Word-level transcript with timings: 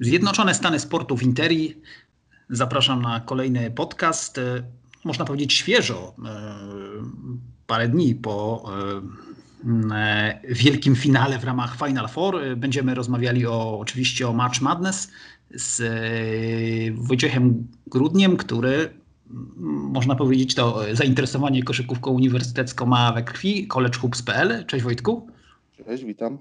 Zjednoczone 0.00 0.54
Stany 0.54 0.80
Sportu 0.80 1.16
w 1.16 1.22
Interi. 1.22 1.74
Zapraszam 2.50 3.02
na 3.02 3.20
kolejny 3.20 3.70
podcast. 3.70 4.38
E, 4.38 4.62
można 5.04 5.24
powiedzieć 5.24 5.52
świeżo, 5.52 6.14
e, 6.24 6.54
parę 7.66 7.88
dni 7.88 8.14
po 8.14 8.64
e, 9.92 10.40
wielkim 10.48 10.96
finale 10.96 11.38
w 11.38 11.44
ramach 11.44 11.76
Final 11.76 12.08
Four. 12.08 12.40
Będziemy 12.56 12.94
rozmawiali 12.94 13.46
o, 13.46 13.78
oczywiście 13.78 14.28
o 14.28 14.32
March 14.32 14.60
Madness 14.60 15.10
z 15.50 15.82
Wojciechem 16.96 17.68
Grudniem, 17.86 18.36
który 18.36 19.00
można 19.66 20.14
powiedzieć 20.14 20.54
to 20.54 20.82
zainteresowanie 20.92 21.62
koszykówką 21.62 22.10
uniwersytecką 22.10 22.86
ma 22.86 23.12
we 23.12 23.22
krwi, 23.22 23.68
collegehoops.pl. 23.68 24.66
Cześć 24.66 24.84
Wojtku. 24.84 25.30
Cześć, 25.86 26.04
witam. 26.04 26.38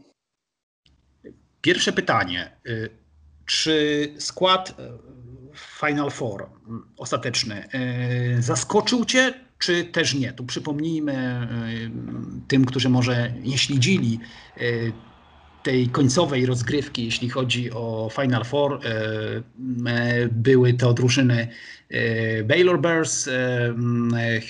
Pierwsze 1.61 1.93
pytanie. 1.93 2.51
Czy 3.49 4.07
skład 4.17 4.79
e, 4.79 4.89
Final 5.79 6.11
Four 6.11 6.49
ostateczny 6.97 7.69
e, 7.69 8.41
zaskoczył 8.41 9.05
Cię, 9.05 9.33
czy 9.59 9.83
też 9.85 10.13
nie? 10.13 10.33
Tu 10.33 10.45
przypomnijmy 10.45 11.13
e, 11.13 11.47
tym, 12.47 12.65
którzy 12.65 12.89
może 12.89 13.33
nie 13.43 13.57
śledzili 13.57 14.19
tej 15.63 15.87
końcowej 15.87 16.45
rozgrywki, 16.45 17.05
jeśli 17.05 17.29
chodzi 17.29 17.71
o 17.71 18.09
Final 18.21 18.45
Four, 18.45 18.79
były 20.31 20.73
to 20.73 20.93
drużyny 20.93 21.47
Baylor 22.45 22.81
Bears, 22.81 23.29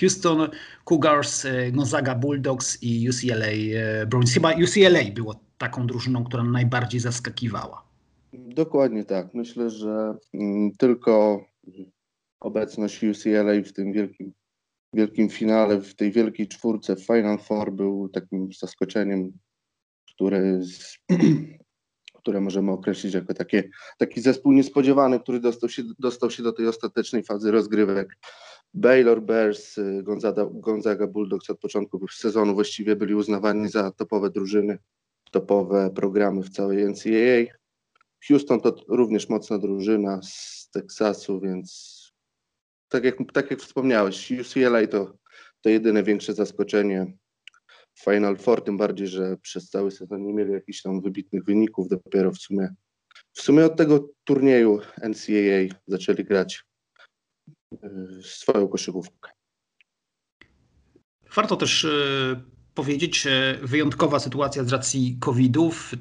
Houston 0.00 0.48
Cougars, 0.84 1.46
Gonzaga 1.72 2.14
Bulldogs 2.14 2.82
i 2.82 3.08
UCLA 3.08 3.46
Bruins. 4.06 4.34
Chyba 4.34 4.50
UCLA 4.50 5.10
było 5.14 5.40
taką 5.58 5.86
drużyną, 5.86 6.24
która 6.24 6.44
najbardziej 6.44 7.00
zaskakiwała. 7.00 7.89
Dokładnie 8.32 9.04
tak. 9.04 9.34
Myślę, 9.34 9.70
że 9.70 10.14
mm, 10.34 10.70
tylko 10.78 11.44
obecność 12.40 13.04
UCLA 13.04 13.62
w 13.64 13.72
tym 13.72 13.92
wielkim, 13.92 14.32
wielkim 14.94 15.28
finale, 15.28 15.80
w 15.80 15.94
tej 15.94 16.12
wielkiej 16.12 16.48
czwórce 16.48 16.96
w 16.96 17.06
Final 17.06 17.38
Four 17.38 17.72
był 17.72 18.08
takim 18.08 18.48
zaskoczeniem, 18.52 19.32
które, 20.14 20.60
które 22.20 22.40
możemy 22.40 22.72
określić 22.72 23.14
jako 23.14 23.34
takie, 23.34 23.70
taki 23.98 24.20
zespół 24.20 24.52
niespodziewany, 24.52 25.20
który 25.20 25.40
dostał 25.40 25.68
się, 25.68 25.82
dostał 25.98 26.30
się 26.30 26.42
do 26.42 26.52
tej 26.52 26.66
ostatecznej 26.66 27.22
fazy 27.22 27.50
rozgrywek. 27.50 28.16
Baylor 28.74 29.22
Bears, 29.22 29.76
Gonzaga, 30.02 30.46
Gonzaga 30.52 31.06
Bulldogs 31.06 31.50
od 31.50 31.60
początku 31.60 32.08
sezonu 32.08 32.54
właściwie 32.54 32.96
byli 32.96 33.14
uznawani 33.14 33.68
za 33.68 33.90
topowe 33.90 34.30
drużyny, 34.30 34.78
topowe 35.30 35.90
programy 35.94 36.42
w 36.42 36.50
całej 36.50 36.84
NCAA. 36.84 37.59
Houston 38.28 38.60
to 38.60 38.76
również 38.88 39.28
mocna 39.28 39.58
drużyna 39.58 40.20
z 40.22 40.68
Teksasu, 40.72 41.40
więc 41.40 42.00
tak 42.88 43.04
jak, 43.04 43.16
tak 43.32 43.50
jak 43.50 43.60
wspomniałeś, 43.60 44.30
UCLA 44.30 44.86
to, 44.86 45.18
to 45.60 45.68
jedyne 45.68 46.02
większe 46.02 46.34
zaskoczenie 46.34 47.12
Final 48.04 48.36
Four, 48.36 48.64
tym 48.64 48.76
bardziej, 48.76 49.08
że 49.08 49.36
przez 49.36 49.70
cały 49.70 49.90
sezon 49.90 50.26
nie 50.26 50.32
mieli 50.32 50.52
jakichś 50.52 50.82
tam 50.82 51.00
wybitnych 51.00 51.44
wyników, 51.44 51.88
dopiero 51.88 52.32
w 52.32 52.38
sumie 52.38 52.74
w 53.32 53.40
sumie 53.42 53.64
od 53.64 53.76
tego 53.76 54.08
turnieju 54.24 54.80
NCAA 54.98 55.80
zaczęli 55.86 56.24
grać 56.24 56.64
yy, 57.72 58.22
swoją 58.22 58.68
koszykówkę. 58.68 59.30
Warto 61.34 61.56
też 61.56 61.84
yy, 61.84 62.40
powiedzieć, 62.74 63.26
wyjątkowa 63.62 64.20
sytuacja 64.20 64.64
z 64.64 64.72
racji 64.72 65.16
COVID-ów 65.20 65.92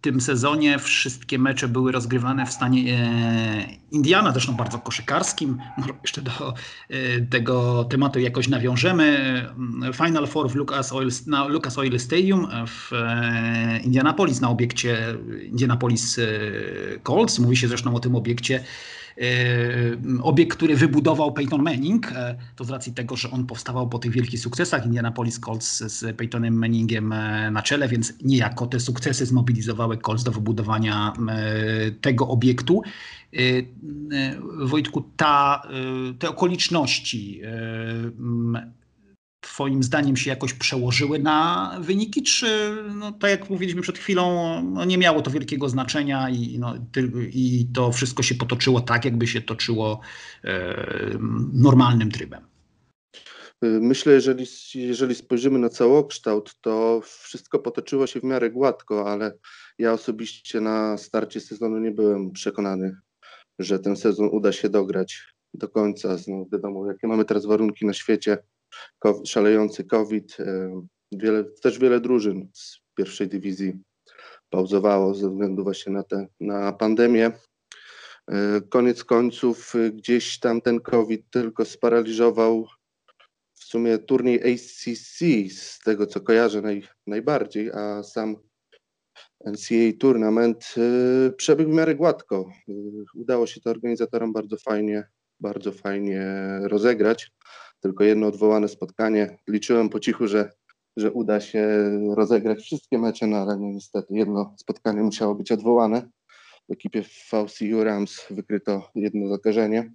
tym 0.00 0.20
sezonie 0.20 0.78
wszystkie 0.78 1.38
mecze 1.38 1.68
były 1.68 1.92
rozgrywane 1.92 2.46
w 2.46 2.52
stanie 2.52 2.94
e, 2.94 3.66
Indiana, 3.90 4.32
zresztą 4.32 4.52
bardzo 4.52 4.78
koszykarskim. 4.78 5.58
Jeszcze 6.02 6.22
do 6.22 6.54
e, 6.88 7.20
tego 7.20 7.84
tematu 7.84 8.20
jakoś 8.20 8.48
nawiążemy. 8.48 9.18
Final 9.94 10.26
Four 10.26 10.50
w 10.50 10.54
Lucas 10.54 10.92
Oil, 10.92 11.10
na 11.26 11.46
Lucas 11.46 11.78
Oil 11.78 12.00
Stadium 12.00 12.48
w 12.66 12.92
e, 12.92 13.80
Indianapolis, 13.84 14.40
na 14.40 14.50
obiekcie 14.50 15.14
Indianapolis 15.42 16.20
Colts. 17.02 17.38
Mówi 17.38 17.56
się 17.56 17.68
zresztą 17.68 17.94
o 17.94 18.00
tym 18.00 18.16
obiekcie 18.16 18.64
obiekt, 20.22 20.56
który 20.56 20.76
wybudował 20.76 21.32
Peyton 21.32 21.62
Manning, 21.62 22.12
e, 22.12 22.36
to 22.56 22.64
z 22.64 22.70
racji 22.70 22.94
tego, 22.94 23.16
że 23.16 23.30
on 23.30 23.46
powstawał 23.46 23.88
po 23.88 23.98
tych 23.98 24.12
wielkich 24.12 24.40
sukcesach 24.40 24.86
Indianapolis 24.86 25.40
Colts 25.40 25.78
z 25.78 26.16
Peytonem 26.16 26.54
Manningiem 26.54 27.12
e, 27.12 27.50
na 27.50 27.62
czele, 27.62 27.88
więc 27.88 28.12
niejako 28.22 28.66
te 28.66 28.80
sukcesy 28.80 29.26
zmobilizowały 29.26 29.98
Colts 29.98 30.24
do 30.24 30.30
wybudowania 30.30 31.12
e, 31.28 31.90
tego 31.90 32.28
obiektu. 32.28 32.82
Wojtku, 34.58 35.04
ta, 35.16 35.62
te 36.18 36.28
okoliczności 36.28 37.42
Twoim 39.40 39.82
zdaniem 39.82 40.16
się 40.16 40.30
jakoś 40.30 40.54
przełożyły 40.54 41.18
na 41.18 41.70
wyniki, 41.80 42.22
czy 42.22 42.76
no, 42.94 43.12
tak 43.12 43.30
jak 43.30 43.50
mówiliśmy 43.50 43.82
przed 43.82 43.98
chwilą, 43.98 44.62
no, 44.62 44.84
nie 44.84 44.98
miało 44.98 45.22
to 45.22 45.30
wielkiego 45.30 45.68
znaczenia 45.68 46.30
i, 46.30 46.58
no, 46.58 46.74
i 47.32 47.66
to 47.74 47.92
wszystko 47.92 48.22
się 48.22 48.34
potoczyło 48.34 48.80
tak, 48.80 49.04
jakby 49.04 49.26
się 49.26 49.40
toczyło 49.40 50.00
e, 50.44 50.74
normalnym 51.52 52.10
trybem? 52.10 52.48
Myślę, 53.62 54.12
jeżeli, 54.12 54.46
jeżeli 54.74 55.14
spojrzymy 55.14 55.58
na 55.58 55.68
całokształt, 55.68 56.54
to 56.60 57.00
wszystko 57.04 57.58
potoczyło 57.58 58.06
się 58.06 58.20
w 58.20 58.24
miarę 58.24 58.50
gładko, 58.50 59.12
ale 59.12 59.38
ja 59.78 59.92
osobiście 59.92 60.60
na 60.60 60.98
starcie 60.98 61.40
sezonu 61.40 61.78
nie 61.78 61.90
byłem 61.90 62.32
przekonany, 62.32 62.96
że 63.58 63.78
ten 63.78 63.96
sezon 63.96 64.28
uda 64.32 64.52
się 64.52 64.68
dograć 64.68 65.22
do 65.54 65.68
końca. 65.68 66.16
No, 66.28 66.46
wiadomo, 66.52 66.86
jakie 66.86 67.08
mamy 67.08 67.24
teraz 67.24 67.46
warunki 67.46 67.86
na 67.86 67.92
świecie 67.92 68.38
szalejący 69.24 69.84
COVID. 69.84 70.36
E, 70.40 70.82
wiele, 71.12 71.44
też 71.44 71.78
wiele 71.78 72.00
drużyn 72.00 72.48
z 72.54 72.78
pierwszej 72.94 73.28
dywizji 73.28 73.78
pauzowało 74.50 75.14
ze 75.14 75.30
względu 75.30 75.64
właśnie 75.64 75.92
na, 75.92 76.02
te, 76.02 76.26
na 76.40 76.72
pandemię. 76.72 77.32
E, 78.30 78.60
koniec 78.68 79.04
końców 79.04 79.74
e, 79.74 79.90
gdzieś 79.90 80.38
tam 80.38 80.60
ten 80.60 80.80
COVID 80.80 81.30
tylko 81.30 81.64
sparaliżował 81.64 82.66
w 83.54 83.64
sumie 83.64 83.98
turniej 83.98 84.54
ACC 84.54 85.18
z 85.54 85.78
tego 85.84 86.06
co 86.06 86.20
kojarzę 86.20 86.62
naj, 86.62 86.88
najbardziej, 87.06 87.70
a 87.72 88.02
sam 88.02 88.36
NCAA 89.46 89.98
Tournament 90.00 90.74
przebiegł 91.36 91.70
w 91.70 91.74
miarę 91.74 91.94
gładko. 91.94 92.50
Udało 93.14 93.46
się 93.46 93.60
to 93.60 93.70
organizatorom 93.70 94.32
bardzo 94.32 94.56
fajnie, 94.56 95.08
bardzo 95.40 95.72
fajnie 95.72 96.22
rozegrać 96.62 97.32
tylko 97.80 98.04
jedno 98.04 98.26
odwołane 98.26 98.68
spotkanie. 98.68 99.38
Liczyłem 99.48 99.88
po 99.88 100.00
cichu, 100.00 100.26
że, 100.26 100.52
że 100.96 101.12
uda 101.12 101.40
się 101.40 101.90
rozegrać 102.14 102.58
wszystkie 102.58 102.98
mecze, 102.98 103.26
no 103.26 103.36
ale 103.36 103.58
niestety 103.58 104.14
jedno 104.14 104.54
spotkanie 104.56 105.02
musiało 105.02 105.34
być 105.34 105.52
odwołane. 105.52 106.08
W 106.68 106.72
ekipie 106.72 107.02
VCU 107.02 107.84
Rams 107.84 108.26
wykryto 108.30 108.90
jedno 108.94 109.28
zakażenie. 109.28 109.92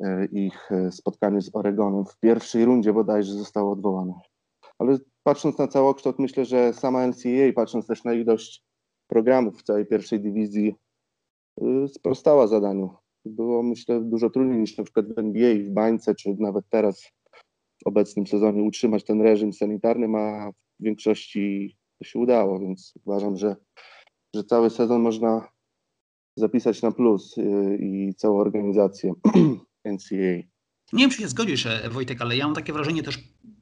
E, 0.00 0.24
ich 0.24 0.72
e, 0.72 0.92
spotkanie 0.92 1.40
z 1.40 1.50
Oregonem 1.52 2.04
w 2.04 2.18
pierwszej 2.18 2.64
rundzie 2.64 2.92
bodajże 2.92 3.32
zostało 3.32 3.72
odwołane. 3.72 4.12
Ale 4.78 4.98
patrząc 5.22 5.58
na 5.58 5.68
całokształt, 5.68 6.18
myślę, 6.18 6.44
że 6.44 6.72
sama 6.72 7.06
NCAA, 7.06 7.52
patrząc 7.54 7.86
też 7.86 8.04
na 8.04 8.12
ilość 8.12 8.64
programów 9.06 9.58
w 9.58 9.62
całej 9.62 9.86
pierwszej 9.86 10.20
dywizji, 10.20 10.74
e, 11.60 11.88
sprostała 11.88 12.46
zadaniu 12.46 12.99
było 13.24 13.62
myślę 13.62 14.00
dużo 14.00 14.30
trudniej 14.30 14.58
niż 14.58 14.76
na 14.78 14.84
przykład 14.84 15.06
w 15.14 15.18
NBA, 15.18 15.54
w 15.54 15.70
bańce, 15.70 16.14
czy 16.14 16.36
nawet 16.38 16.64
teraz 16.70 17.02
w 17.84 17.86
obecnym 17.86 18.26
sezonie 18.26 18.62
utrzymać 18.62 19.04
ten 19.04 19.20
reżim 19.20 19.52
sanitarny, 19.52 20.18
a 20.18 20.50
w 20.80 20.84
większości 20.84 21.76
to 21.98 22.04
się 22.04 22.18
udało, 22.18 22.60
więc 22.60 22.94
uważam, 23.04 23.36
że, 23.36 23.56
że 24.34 24.44
cały 24.44 24.70
sezon 24.70 25.02
można 25.02 25.48
zapisać 26.36 26.82
na 26.82 26.92
plus 26.92 27.38
y, 27.38 27.78
i 27.80 28.14
całą 28.14 28.38
organizację 28.38 29.12
NCAA. 29.94 30.50
Nie 30.92 31.04
wiem, 31.04 31.10
czy 31.10 31.18
się 31.18 31.28
zgodzisz, 31.28 31.66
e, 31.66 31.90
Wojtek, 31.90 32.22
ale 32.22 32.36
ja 32.36 32.44
mam 32.44 32.54
takie 32.54 32.72
wrażenie 32.72 33.02
też, 33.02 33.18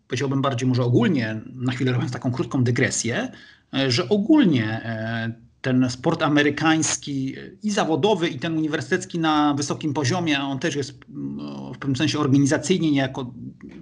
powiedziałbym 0.06 0.43
bardziej 0.43 0.69
może 0.69 0.82
ogólnie, 0.82 1.40
na 1.55 1.72
chwilę 1.72 1.93
robiąc 1.93 2.12
taką 2.12 2.32
krótką 2.32 2.64
dygresję, 2.64 3.32
e, 3.75 3.90
że 3.90 4.08
ogólnie 4.08 4.64
e, 4.64 5.47
ten 5.69 5.91
sport 5.91 6.23
amerykański 6.23 7.35
i 7.62 7.70
zawodowy, 7.70 8.29
i 8.29 8.38
ten 8.38 8.56
uniwersytecki 8.56 9.19
na 9.19 9.55
wysokim 9.55 9.94
poziomie, 9.94 10.41
on 10.41 10.59
też 10.59 10.76
jest 10.76 11.00
no, 11.09 11.73
w 11.75 11.79
pewnym 11.79 11.97
sensie 11.97 12.19
organizacyjnie 12.19 12.91
niejako 12.91 13.32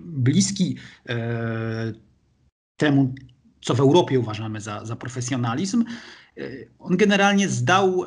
bliski 0.05 0.77
e, 1.09 1.93
temu, 2.77 3.15
co 3.61 3.75
w 3.75 3.81
Europie 3.81 4.19
uważamy 4.19 4.61
za, 4.61 4.85
za 4.85 4.97
profesjonalizm. 4.97 5.85
On 6.79 6.97
generalnie 6.97 7.49
zdał 7.49 8.05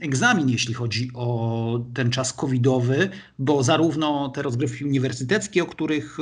egzamin, 0.00 0.48
jeśli 0.48 0.74
chodzi 0.74 1.10
o 1.14 1.80
ten 1.94 2.10
czas 2.10 2.32
covidowy, 2.32 3.08
bo 3.38 3.62
zarówno 3.62 4.28
te 4.28 4.42
rozgrywki 4.42 4.84
uniwersyteckie, 4.84 5.62
o 5.62 5.66
których 5.66 6.18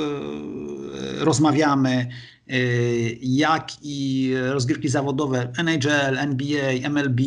rozmawiamy, 1.17 2.07
jak 3.21 3.71
i 3.81 4.31
rozgrywki 4.51 4.89
zawodowe 4.89 5.53
NHL, 5.57 6.17
NBA, 6.17 6.89
MLB, 6.89 7.21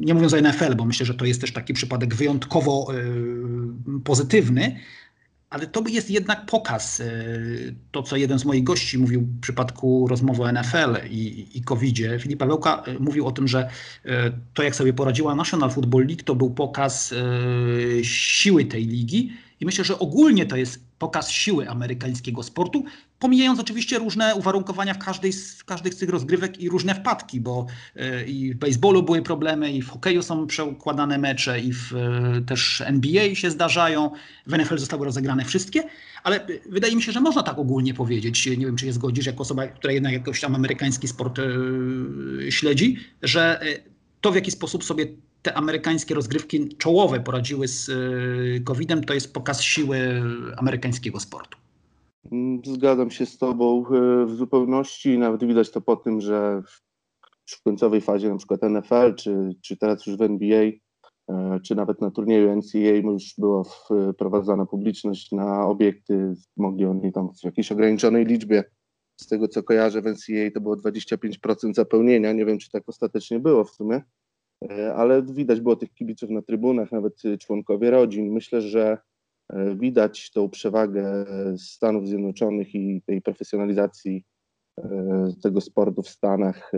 nie 0.00 0.14
mówiąc 0.14 0.34
o 0.34 0.40
NFL, 0.40 0.74
bo 0.76 0.84
myślę, 0.84 1.06
że 1.06 1.14
to 1.14 1.24
jest 1.24 1.40
też 1.40 1.52
taki 1.52 1.74
przypadek 1.74 2.14
wyjątkowo 2.14 2.92
pozytywny, 4.04 4.76
ale 5.50 5.66
to 5.66 5.84
jest 5.88 6.10
jednak 6.10 6.46
pokaz. 6.46 7.02
To, 7.90 8.02
co 8.02 8.16
jeden 8.16 8.38
z 8.38 8.44
moich 8.44 8.64
gości 8.64 8.98
mówił 8.98 9.20
w 9.20 9.40
przypadku 9.40 10.08
rozmowy 10.08 10.42
o 10.42 10.52
NFL 10.52 11.08
i, 11.10 11.46
i 11.54 11.62
COVID-zie. 11.62 12.18
Filip 12.20 12.38
Pawełka 12.38 12.82
mówił 13.00 13.26
o 13.26 13.32
tym, 13.32 13.48
że 13.48 13.70
to, 14.54 14.62
jak 14.62 14.76
sobie 14.76 14.92
poradziła 14.92 15.34
National 15.34 15.70
Football 15.70 16.06
League, 16.06 16.22
to 16.24 16.34
był 16.34 16.50
pokaz 16.50 17.14
siły 18.02 18.64
tej 18.64 18.86
ligi. 18.86 19.32
I 19.60 19.66
myślę, 19.66 19.84
że 19.84 19.98
ogólnie 19.98 20.46
to 20.46 20.56
jest 20.56 20.80
pokaz 20.98 21.30
siły 21.30 21.68
amerykańskiego 21.68 22.42
sportu, 22.42 22.84
pomijając 23.18 23.60
oczywiście 23.60 23.98
różne 23.98 24.34
uwarunkowania 24.34 24.94
w 24.94 24.98
każdej, 24.98 25.32
w 25.32 25.64
każdej 25.64 25.92
z 25.92 25.96
tych 25.96 26.08
rozgrywek 26.08 26.60
i 26.60 26.68
różne 26.68 26.94
wpadki, 26.94 27.40
bo 27.40 27.66
e, 27.96 28.24
i 28.24 28.54
w 28.54 28.56
baseballu 28.56 29.02
były 29.02 29.22
problemy, 29.22 29.72
i 29.72 29.82
w 29.82 29.90
hokeju 29.90 30.22
są 30.22 30.46
przeukładane 30.46 31.18
mecze, 31.18 31.60
i 31.60 31.72
w 31.72 31.92
e, 31.92 32.40
też 32.46 32.82
NBA 32.86 33.34
się 33.34 33.50
zdarzają. 33.50 34.10
W 34.46 34.58
NFL 34.58 34.78
zostały 34.78 35.04
rozegrane 35.04 35.44
wszystkie, 35.44 35.82
ale 36.22 36.46
wydaje 36.66 36.96
mi 36.96 37.02
się, 37.02 37.12
że 37.12 37.20
można 37.20 37.42
tak 37.42 37.58
ogólnie 37.58 37.94
powiedzieć, 37.94 38.46
nie 38.46 38.66
wiem 38.66 38.76
czy 38.76 38.84
się 38.84 38.92
zgodzisz, 38.92 39.26
jako 39.26 39.42
osoba, 39.42 39.66
która 39.66 39.92
jednak 39.92 40.12
jakoś 40.12 40.40
tam 40.40 40.54
amerykański 40.54 41.08
sport 41.08 41.38
e, 41.38 41.42
śledzi, 42.52 42.96
że 43.22 43.60
to 44.20 44.32
w 44.32 44.34
jaki 44.34 44.50
sposób 44.50 44.84
sobie 44.84 45.06
te 45.42 45.54
amerykańskie 45.54 46.14
rozgrywki 46.14 46.76
czołowe 46.76 47.20
poradziły 47.20 47.68
z 47.68 47.90
COVID-em, 48.64 49.04
to 49.04 49.14
jest 49.14 49.34
pokaz 49.34 49.62
siły 49.62 50.22
amerykańskiego 50.56 51.20
sportu. 51.20 51.65
Mm, 52.32 52.60
zgadzam 52.64 53.10
się 53.10 53.26
z 53.26 53.38
Tobą 53.38 53.84
y, 54.22 54.26
w 54.26 54.34
zupełności. 54.34 55.18
Nawet 55.18 55.44
widać 55.44 55.70
to 55.70 55.80
po 55.80 55.96
tym, 55.96 56.20
że 56.20 56.62
w 57.46 57.62
końcowej 57.62 58.00
fazie 58.00 58.28
na 58.28 58.36
przykład 58.36 58.62
NFL, 58.62 59.14
czy, 59.14 59.54
czy 59.62 59.76
teraz 59.76 60.06
już 60.06 60.16
w 60.16 60.22
NBA, 60.22 60.62
y, 60.62 60.74
czy 61.64 61.74
nawet 61.74 62.00
na 62.00 62.10
turnieju 62.10 62.56
NCAA 62.56 63.12
już 63.12 63.34
była 63.38 63.62
wprowadzana 64.14 64.66
publiczność 64.66 65.32
na 65.32 65.66
obiekty. 65.66 66.34
Mogli 66.56 66.84
oni 66.84 67.12
tam 67.12 67.28
w 67.34 67.44
jakiejś 67.44 67.72
ograniczonej 67.72 68.24
liczbie. 68.24 68.64
Z 69.20 69.26
tego 69.26 69.48
co 69.48 69.62
kojarzę, 69.62 70.02
w 70.02 70.06
NCAA 70.06 70.50
to 70.54 70.60
było 70.60 70.76
25% 70.76 71.74
zapełnienia. 71.74 72.32
Nie 72.32 72.44
wiem, 72.44 72.58
czy 72.58 72.70
tak 72.70 72.82
ostatecznie 72.86 73.40
było 73.40 73.64
w 73.64 73.70
sumie. 73.70 74.02
E, 74.70 74.94
ale 74.94 75.22
widać 75.22 75.60
było 75.60 75.76
tych 75.76 75.94
kibiców 75.94 76.30
na 76.30 76.42
trybunach, 76.42 76.92
nawet 76.92 77.22
członkowie 77.40 77.90
rodzin. 77.90 78.32
Myślę, 78.32 78.60
że 78.60 78.82
e, 78.92 78.98
widać 79.74 80.30
tą 80.30 80.48
przewagę 80.48 81.26
Stanów 81.58 82.08
Zjednoczonych 82.08 82.74
i 82.74 83.02
tej 83.06 83.22
profesjonalizacji 83.22 84.24
e, 84.78 85.32
tego 85.42 85.60
sportu 85.60 86.02
w 86.02 86.08
Stanach, 86.08 86.72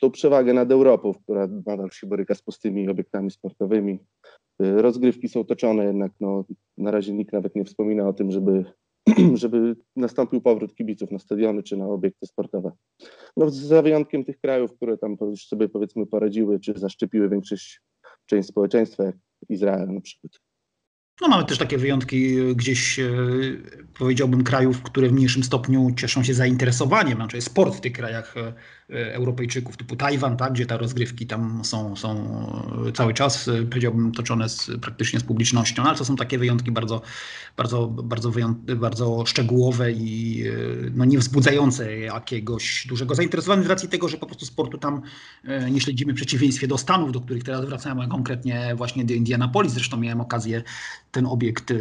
tą 0.00 0.10
przewagę 0.10 0.54
nad 0.54 0.72
Europą, 0.72 1.14
która 1.14 1.46
nadal 1.66 1.90
się 1.90 2.06
boryka 2.06 2.34
z 2.34 2.42
pustymi 2.42 2.88
obiektami 2.88 3.30
sportowymi. 3.30 3.98
Rozgrywki 4.58 5.28
są 5.28 5.44
toczone, 5.44 5.84
jednak 5.84 6.12
no, 6.20 6.44
na 6.78 6.90
razie 6.90 7.12
nikt 7.12 7.32
nawet 7.32 7.54
nie 7.54 7.64
wspomina 7.64 8.08
o 8.08 8.12
tym, 8.12 8.30
żeby 8.30 8.64
żeby 9.34 9.76
nastąpił 9.96 10.40
powrót 10.40 10.74
kibiców 10.74 11.10
na 11.10 11.18
stadiony 11.18 11.62
czy 11.62 11.76
na 11.76 11.86
obiekty 11.86 12.26
sportowe. 12.26 12.72
No, 13.36 13.50
za 13.50 13.82
wyjątkiem 13.82 14.24
tych 14.24 14.40
krajów, 14.40 14.74
które 14.74 14.98
tam 14.98 15.16
już 15.20 15.46
sobie 15.46 15.68
powiedzmy 15.68 16.06
poradziły, 16.06 16.60
czy 16.60 16.72
zaszczepiły 16.76 17.28
większość 17.28 17.80
część 18.26 18.48
społeczeństwa, 18.48 19.04
jak 19.04 19.16
Izrael 19.48 19.88
na 19.88 20.00
przykład. 20.00 20.32
No 21.20 21.28
mamy 21.28 21.44
też 21.44 21.58
takie 21.58 21.78
wyjątki 21.78 22.36
gdzieś, 22.54 22.98
e, 22.98 23.10
powiedziałbym, 23.98 24.44
krajów, 24.44 24.82
które 24.82 25.08
w 25.08 25.12
mniejszym 25.12 25.44
stopniu 25.44 25.90
cieszą 25.96 26.22
się 26.22 26.34
zainteresowaniem, 26.34 27.16
znaczy 27.16 27.40
sport 27.40 27.74
w 27.76 27.80
tych 27.80 27.92
krajach 27.92 28.34
E, 28.90 29.14
Europejczyków 29.14 29.76
typu 29.76 29.96
Tajwan, 29.96 30.36
tak, 30.36 30.52
gdzie 30.52 30.66
te 30.66 30.78
rozgrywki 30.78 31.26
tam 31.26 31.64
są, 31.64 31.96
są 31.96 32.46
cały 32.94 33.14
czas, 33.14 33.50
powiedziałbym, 33.70 34.12
toczone 34.12 34.48
z, 34.48 34.70
praktycznie 34.80 35.20
z 35.20 35.24
publicznością, 35.24 35.82
ale 35.82 35.98
to 35.98 36.04
są 36.04 36.16
takie 36.16 36.38
wyjątki 36.38 36.70
bardzo, 36.72 37.02
bardzo, 37.56 37.86
bardzo, 37.86 38.30
bardzo 38.76 39.26
szczegółowe 39.26 39.92
i 39.92 40.44
no, 40.94 41.04
nie 41.04 41.18
wzbudzające 41.18 41.98
jakiegoś 41.98 42.86
dużego 42.86 43.14
zainteresowania 43.14 43.62
z 43.62 43.66
racji 43.66 43.88
tego, 43.88 44.08
że 44.08 44.16
po 44.16 44.26
prostu 44.26 44.46
sportu 44.46 44.78
tam 44.78 45.02
nie 45.70 45.80
śledzimy 45.80 46.12
w 46.12 46.16
przeciwieństwie 46.16 46.68
do 46.68 46.78
Stanów, 46.78 47.12
do 47.12 47.20
których 47.20 47.44
teraz 47.44 47.64
wracamy, 47.64 48.02
a 48.02 48.06
konkretnie 48.06 48.74
właśnie 48.76 49.04
do 49.04 49.14
Indianapolis. 49.14 49.72
Zresztą 49.72 49.96
miałem 49.96 50.20
okazję 50.20 50.62
ten 51.10 51.26
obiekt 51.26 51.72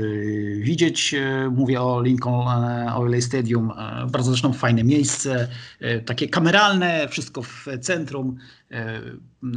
widzieć. 0.60 1.16
Mówię 1.52 1.82
o 1.82 2.02
Lincoln 2.02 2.48
Oil 2.96 3.22
Stadium. 3.22 3.72
Bardzo 4.12 4.32
zresztą 4.32 4.54
fajne 4.54 4.84
miejsce, 4.84 5.48
takie 6.06 6.30
kameralne, 6.30 7.08
wszystko 7.10 7.42
w 7.42 7.66
centrum. 7.82 8.38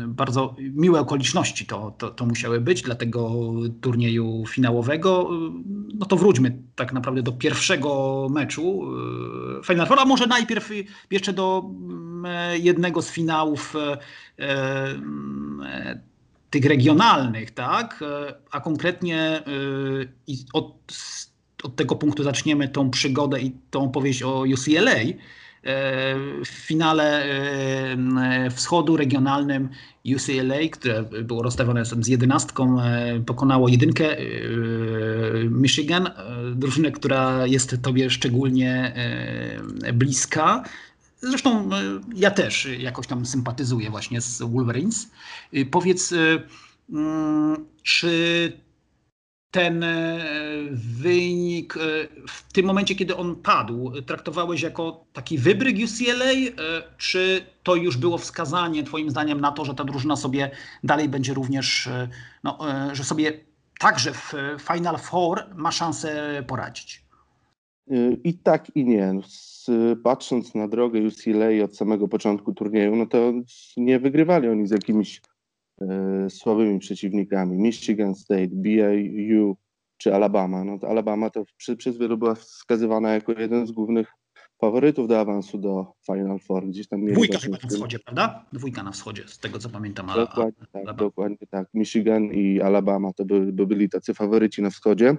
Bardzo 0.07 0.57
miłe 0.61 1.01
okoliczności 1.01 1.67
to, 1.67 1.95
to, 1.99 2.11
to 2.11 2.27
musiały 2.27 2.61
być 2.61 2.83
dla 2.83 2.95
tego 2.95 3.31
turnieju 3.81 4.45
finałowego. 4.49 5.31
No 5.95 6.07
to 6.07 6.17
wróćmy 6.17 6.59
tak 6.75 6.93
naprawdę 6.93 7.23
do 7.23 7.33
pierwszego 7.33 8.27
meczu 8.31 8.81
Final 9.65 9.87
Four, 9.87 9.99
a 10.01 10.05
może 10.05 10.27
najpierw 10.27 10.71
jeszcze 11.11 11.33
do 11.33 11.65
jednego 12.55 13.03
z 13.03 13.11
finałów 13.11 13.75
tych 16.51 16.65
regionalnych, 16.65 17.51
tak? 17.51 18.05
A 18.51 18.61
konkretnie 18.61 19.43
od, 20.53 20.75
od 21.63 21.77
tego 21.77 21.97
punktu 21.97 22.23
zaczniemy 22.23 22.69
tą 22.69 22.91
przygodę 22.91 23.41
i 23.41 23.53
tą 23.71 23.85
opowieść 23.85 24.23
o 24.23 24.45
UCLA 24.55 25.01
w 26.45 26.49
finale 26.49 27.25
e, 27.25 28.51
wschodu 28.51 28.97
regionalnym 28.97 29.69
UCLA, 30.15 30.69
które 30.73 31.03
było 31.03 31.43
rozstawione 31.43 31.85
z 31.85 32.09
jedenastką, 32.09 32.81
e, 32.81 33.21
pokonało 33.27 33.69
jedynkę 33.69 34.19
e, 34.19 34.23
Michigan, 35.51 36.11
drużynę, 36.55 36.93
która 36.93 37.47
jest 37.47 37.77
tobie 37.83 38.11
szczególnie 38.11 38.95
bliska. 39.93 40.65
Zresztą 41.21 41.71
ja 42.15 42.31
też 42.31 42.69
jakoś 42.79 43.07
tam 43.07 43.27
sympatyzuję 43.27 43.91
właśnie 43.91 44.21
z 44.21 44.43
Wolverines. 44.43 45.11
Powiedz, 45.71 46.15
mm, 46.91 47.67
czy 47.83 48.53
ten 49.51 49.83
e, 49.83 50.19
wynik 50.73 51.77
e, 51.77 51.81
w 52.29 52.53
tym 52.53 52.67
momencie, 52.67 52.95
kiedy 52.95 53.17
on 53.17 53.37
padł, 53.37 53.93
traktowałeś 54.07 54.63
jako 54.63 55.05
taki 55.13 55.39
wybryk 55.39 55.77
UCLA, 55.77 56.33
e, 56.33 56.49
czy 56.99 57.47
to 57.63 57.75
już 57.75 57.97
było 57.97 58.19
wskazanie 58.19 58.85
Twoim 58.85 59.11
zdaniem 59.11 59.41
na 59.41 59.53
to, 59.53 59.65
że 59.65 59.75
ta 59.75 59.85
drużyna 59.85 60.17
sobie 60.17 60.51
dalej 60.85 61.09
będzie 61.09 61.35
również, 61.35 61.89
no, 62.45 62.59
że 62.93 63.05
sobie 63.05 63.41
także 63.79 64.13
w 64.13 64.33
Final 64.73 64.99
Four 64.99 65.47
ma 65.55 65.73
szansę 65.73 66.43
poradzić? 66.47 67.05
I 68.25 68.35
tak 68.35 68.77
i 68.77 68.85
nie. 68.85 69.15
Patrząc 70.05 70.55
na 70.55 70.69
drogę 70.69 71.01
UCLA 71.01 71.65
od 71.65 71.77
samego 71.77 72.09
początku 72.09 72.55
turnieju, 72.55 72.97
no 72.97 73.07
to 73.07 73.33
nie 73.77 73.99
wygrywali 73.99 74.49
oni 74.49 74.67
z 74.67 74.71
jakimiś 74.71 75.21
E, 75.81 76.31
słabymi 76.31 76.79
przeciwnikami. 76.79 77.59
Michigan 77.59 78.15
State, 78.15 78.49
BYU 78.53 79.57
czy 79.97 80.15
Alabama. 80.15 80.65
No 80.65 80.79
to 80.79 80.89
Alabama 80.89 81.31
to 81.31 81.45
przy, 81.57 81.77
przez 81.77 81.99
wielu 81.99 82.19
była 82.19 82.35
wskazywana 82.35 83.13
jako 83.13 83.33
jeden 83.33 83.67
z 83.67 83.73
głównych 83.73 84.13
faworytów 84.61 85.09
do 85.09 85.21
awansu 85.21 85.59
do 85.59 85.93
Final 86.07 86.39
Four. 86.39 86.67
Gdzieś 86.67 86.89
tam 86.89 87.07
Dwójka 87.07 87.39
chyba 87.39 87.59
na 87.63 87.69
wschodzie, 87.69 87.99
prawda? 87.99 88.47
Dwójka 88.53 88.83
na 88.83 88.93
wschodzie, 88.93 89.29
z 89.29 89.39
tego 89.39 89.59
co 89.59 89.71
pamiętam. 89.71 90.07
Dokładnie, 90.07 90.67
tak, 90.73 90.97
dokładnie 90.97 91.47
tak. 91.51 91.69
Michigan 91.75 92.25
i 92.25 92.61
Alabama 92.61 93.13
to 93.13 93.25
by, 93.25 93.53
by 93.53 93.67
byli 93.67 93.89
tacy 93.89 94.15
faworyci 94.15 94.63
na 94.63 94.71
wschodzie. 94.71 95.17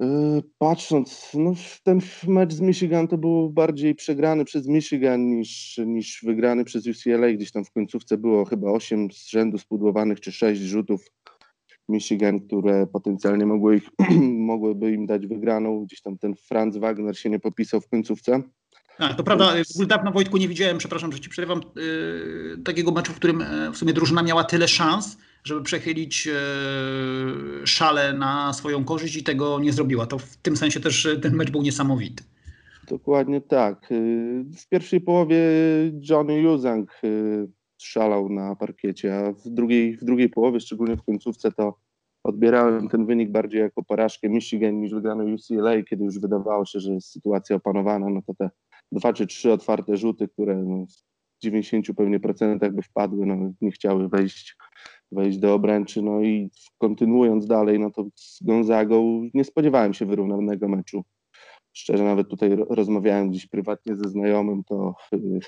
Yy, 0.00 0.42
patrząc, 0.58 1.30
no, 1.34 1.52
ten 1.84 2.00
mecz 2.28 2.52
z 2.52 2.60
Michigan 2.60 3.08
to 3.08 3.18
był 3.18 3.50
bardziej 3.50 3.94
przegrany 3.94 4.44
przez 4.44 4.66
Michigan 4.66 5.28
niż, 5.28 5.80
niż 5.86 6.20
wygrany 6.22 6.64
przez 6.64 6.86
UCLA. 6.86 7.32
Gdzieś 7.32 7.52
tam 7.52 7.64
w 7.64 7.70
końcówce 7.70 8.18
było 8.18 8.44
chyba 8.44 8.70
8 8.70 9.10
z 9.12 9.30
rzędu 9.30 9.58
spudłowanych 9.58 10.20
czy 10.20 10.32
6 10.32 10.60
rzutów 10.60 11.06
Michigan, 11.88 12.40
które 12.40 12.86
potencjalnie 12.86 13.46
mogły 13.46 13.76
ich, 13.76 13.88
mogłyby 14.52 14.92
im 14.92 15.06
dać 15.06 15.26
wygraną. 15.26 15.84
Gdzieś 15.84 16.02
tam 16.02 16.18
ten 16.18 16.34
Franz 16.34 16.76
Wagner 16.76 17.18
się 17.18 17.30
nie 17.30 17.40
popisał 17.40 17.80
w 17.80 17.88
końcówce. 17.88 18.42
A, 18.98 19.14
to 19.14 19.24
prawda, 19.24 19.54
w 19.80 19.86
dawno 19.86 20.12
Wojtku 20.12 20.36
nie 20.36 20.48
widziałem, 20.48 20.78
przepraszam, 20.78 21.12
że 21.12 21.20
ci 21.20 21.30
przerywam, 21.30 21.60
yy, 21.76 22.58
takiego 22.64 22.92
meczu, 22.92 23.12
w 23.12 23.16
którym 23.16 23.44
w 23.72 23.76
sumie 23.76 23.92
drużyna 23.92 24.22
miała 24.22 24.44
tyle 24.44 24.68
szans, 24.68 25.18
żeby 25.44 25.62
przechylić 25.62 26.28
e, 26.28 26.36
szale 27.66 28.12
na 28.12 28.52
swoją 28.52 28.84
korzyść 28.84 29.16
i 29.16 29.22
tego 29.22 29.58
nie 29.58 29.72
zrobiła. 29.72 30.06
To 30.06 30.18
w 30.18 30.36
tym 30.36 30.56
sensie 30.56 30.80
też 30.80 31.08
ten 31.22 31.34
mecz 31.34 31.50
był 31.50 31.62
niesamowity. 31.62 32.24
Dokładnie 32.88 33.40
tak. 33.40 33.92
E, 33.92 33.96
w 34.56 34.68
pierwszej 34.68 35.00
połowie 35.00 35.38
Johnny 36.10 36.40
Juzang 36.40 37.00
e, 37.04 37.08
szalał 37.78 38.28
na 38.28 38.56
parkiecie, 38.56 39.16
a 39.16 39.32
w 39.32 39.48
drugiej, 39.48 39.96
w 39.96 40.04
drugiej 40.04 40.28
połowie, 40.28 40.60
szczególnie 40.60 40.96
w 40.96 41.02
końcówce, 41.02 41.52
to 41.52 41.78
odbierałem 42.24 42.88
ten 42.88 43.06
wynik 43.06 43.30
bardziej 43.30 43.60
jako 43.60 43.82
porażkę 43.82 44.28
Michigan 44.28 44.80
niż 44.80 44.92
wygraną 44.92 45.34
UCLA, 45.34 45.82
kiedy 45.82 46.04
już 46.04 46.18
wydawało 46.18 46.64
się, 46.64 46.80
że 46.80 46.92
jest 46.92 47.12
sytuacja 47.12 47.56
opanowana, 47.56 48.08
no 48.08 48.22
to 48.26 48.34
te 48.34 48.50
dwa 48.92 49.12
czy 49.12 49.26
trzy 49.26 49.52
otwarte 49.52 49.96
rzuty, 49.96 50.28
które 50.28 50.56
no, 50.56 50.86
w 51.38 51.42
90 51.42 51.86
pewnie 51.96 52.20
procentach 52.20 52.72
by 52.72 52.82
wpadły, 52.82 53.26
no, 53.26 53.52
nie 53.60 53.70
chciały 53.70 54.08
wejść, 54.08 54.56
wejść 55.12 55.38
do 55.38 55.54
obręczy, 55.54 56.02
no 56.02 56.20
i 56.20 56.50
kontynuując 56.78 57.46
dalej, 57.46 57.78
no 57.78 57.90
to 57.90 58.04
z 58.14 58.42
Gonzagą 58.42 59.28
nie 59.34 59.44
spodziewałem 59.44 59.94
się 59.94 60.06
wyrównanego 60.06 60.68
meczu. 60.68 61.04
Szczerze, 61.72 62.04
nawet 62.04 62.28
tutaj 62.28 62.56
rozmawiałem 62.68 63.32
dziś 63.32 63.46
prywatnie 63.46 63.96
ze 63.96 64.10
znajomym, 64.10 64.64
to 64.64 64.94
y, 65.14 65.40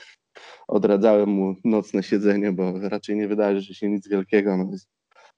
odradzałem 0.69 1.29
mu 1.29 1.55
nocne 1.65 2.03
siedzenie, 2.03 2.53
bo 2.53 2.89
raczej 2.89 3.17
nie 3.17 3.29
wydarzy 3.29 3.75
się 3.75 3.89
nic 3.89 4.09
wielkiego. 4.09 4.57
No, 4.57 4.71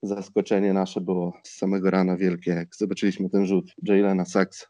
zaskoczenie 0.03 0.73
nasze 0.73 1.01
było 1.01 1.33
z 1.43 1.59
samego 1.59 1.91
rana 1.91 2.17
wielkie, 2.17 2.51
jak 2.51 2.77
zobaczyliśmy 2.77 3.31
ten 3.31 3.47
rzut 3.47 3.73
Jaylena 3.83 4.25
Sachs. 4.25 4.67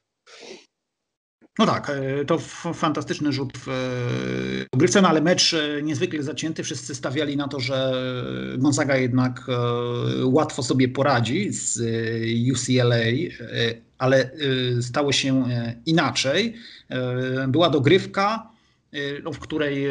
No 1.59 1.67
tak, 1.67 1.91
e, 1.91 2.25
to 2.25 2.39
fantastyczny 2.75 3.33
rzut 3.33 3.53
e, 3.69 4.77
grywce, 4.77 5.03
no 5.03 5.09
ale 5.09 5.21
mecz 5.21 5.55
e, 5.55 5.83
niezwykle 5.83 6.23
zacięty. 6.23 6.63
Wszyscy 6.63 6.95
stawiali 6.95 7.37
na 7.37 7.49
to, 7.49 7.61
że 7.61 7.93
Gonzaga 8.59 8.97
jednak 8.97 9.41
łatwo 10.25 10.63
sobie 10.63 10.89
poradzi 10.89 11.53
z 11.53 11.81
UCLA, 12.53 13.05
ale 13.99 14.31
stało 14.81 15.13
się 15.13 15.45
inaczej. 15.87 16.55
Była 17.49 17.71
dogrywka, 17.71 18.51
no, 19.23 19.33
w 19.33 19.39
której 19.39 19.87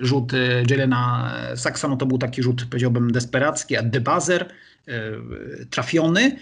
rzut 0.00 0.32
Jelena 0.70 1.34
Saksa, 1.56 1.88
no 1.88 1.96
to 1.96 2.06
był 2.06 2.18
taki 2.18 2.42
rzut, 2.42 2.66
powiedziałbym, 2.70 3.12
desperacki, 3.12 3.76
a 3.76 3.82
debazer 3.82 4.50
trafiony, 5.70 6.36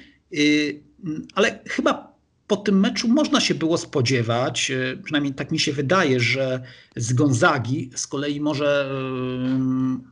ale 1.35 1.59
chyba 1.69 2.12
po 2.53 2.57
tym 2.57 2.81
meczu 2.81 3.09
można 3.09 3.41
się 3.41 3.55
było 3.55 3.79
spodziewać, 3.79 4.71
e, 4.71 4.97
przynajmniej 5.05 5.35
tak 5.35 5.53
mi 5.53 5.59
się 5.59 5.73
wydaje, 5.73 6.21
że 6.21 6.63
z 6.97 7.13
Gonzagi 7.13 7.91
z 7.95 8.07
kolei 8.07 8.41
może 8.41 8.91
e, 8.91 8.95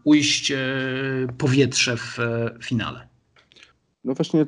ujść 0.05 0.53
e, 0.53 0.59
powietrze 1.39 1.97
w 1.97 2.19
finale. 2.65 3.09
No 4.05 4.15
właśnie 4.15 4.47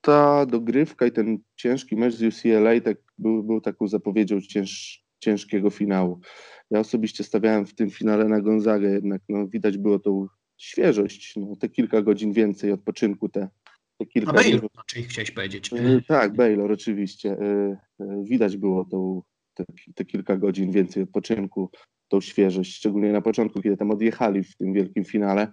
ta 0.00 0.46
dogrywka 0.46 1.06
i 1.06 1.12
ten 1.12 1.38
ciężki 1.54 1.96
mecz 1.96 2.14
z 2.14 2.22
UCLA 2.22 2.80
tak 2.80 2.96
był, 3.18 3.42
był 3.42 3.60
taką 3.60 3.88
zapowiedzią 3.88 4.40
cięż, 4.40 5.02
ciężkiego 5.18 5.70
finału. 5.70 6.20
Ja 6.70 6.80
osobiście 6.80 7.24
stawiałem 7.24 7.66
w 7.66 7.74
tym 7.74 7.90
finale 7.90 8.24
na 8.24 8.40
Gonzagę, 8.40 8.90
jednak 8.90 9.22
no, 9.28 9.48
widać 9.48 9.78
było 9.78 9.98
tą 9.98 10.26
świeżość, 10.56 11.34
no, 11.36 11.56
te 11.56 11.68
kilka 11.68 12.02
godzin 12.02 12.32
więcej 12.32 12.72
odpoczynku, 12.72 13.28
te, 13.28 13.48
te 13.98 14.06
kilka... 14.06 14.30
A 14.30 14.34
Baylor 14.34 14.68
raczej 14.76 15.02
chciałeś 15.02 15.30
powiedzieć. 15.30 15.72
E, 15.72 16.00
tak, 16.08 16.36
Baylor 16.36 16.72
oczywiście. 16.72 17.30
E, 17.30 17.76
e, 18.00 18.24
widać 18.24 18.56
było 18.56 18.84
tą, 18.84 19.22
te, 19.54 19.64
te, 19.94 20.04
kilka 20.04 20.36
godzin 20.36 20.70
więcej 20.70 21.02
odpoczynku, 21.02 21.70
tą 22.08 22.20
świeżość, 22.20 22.76
szczególnie 22.76 23.12
na 23.12 23.20
początku, 23.20 23.62
kiedy 23.62 23.76
tam 23.76 23.90
odjechali 23.90 24.44
w 24.44 24.56
tym 24.56 24.72
wielkim 24.72 25.04
finale. 25.04 25.52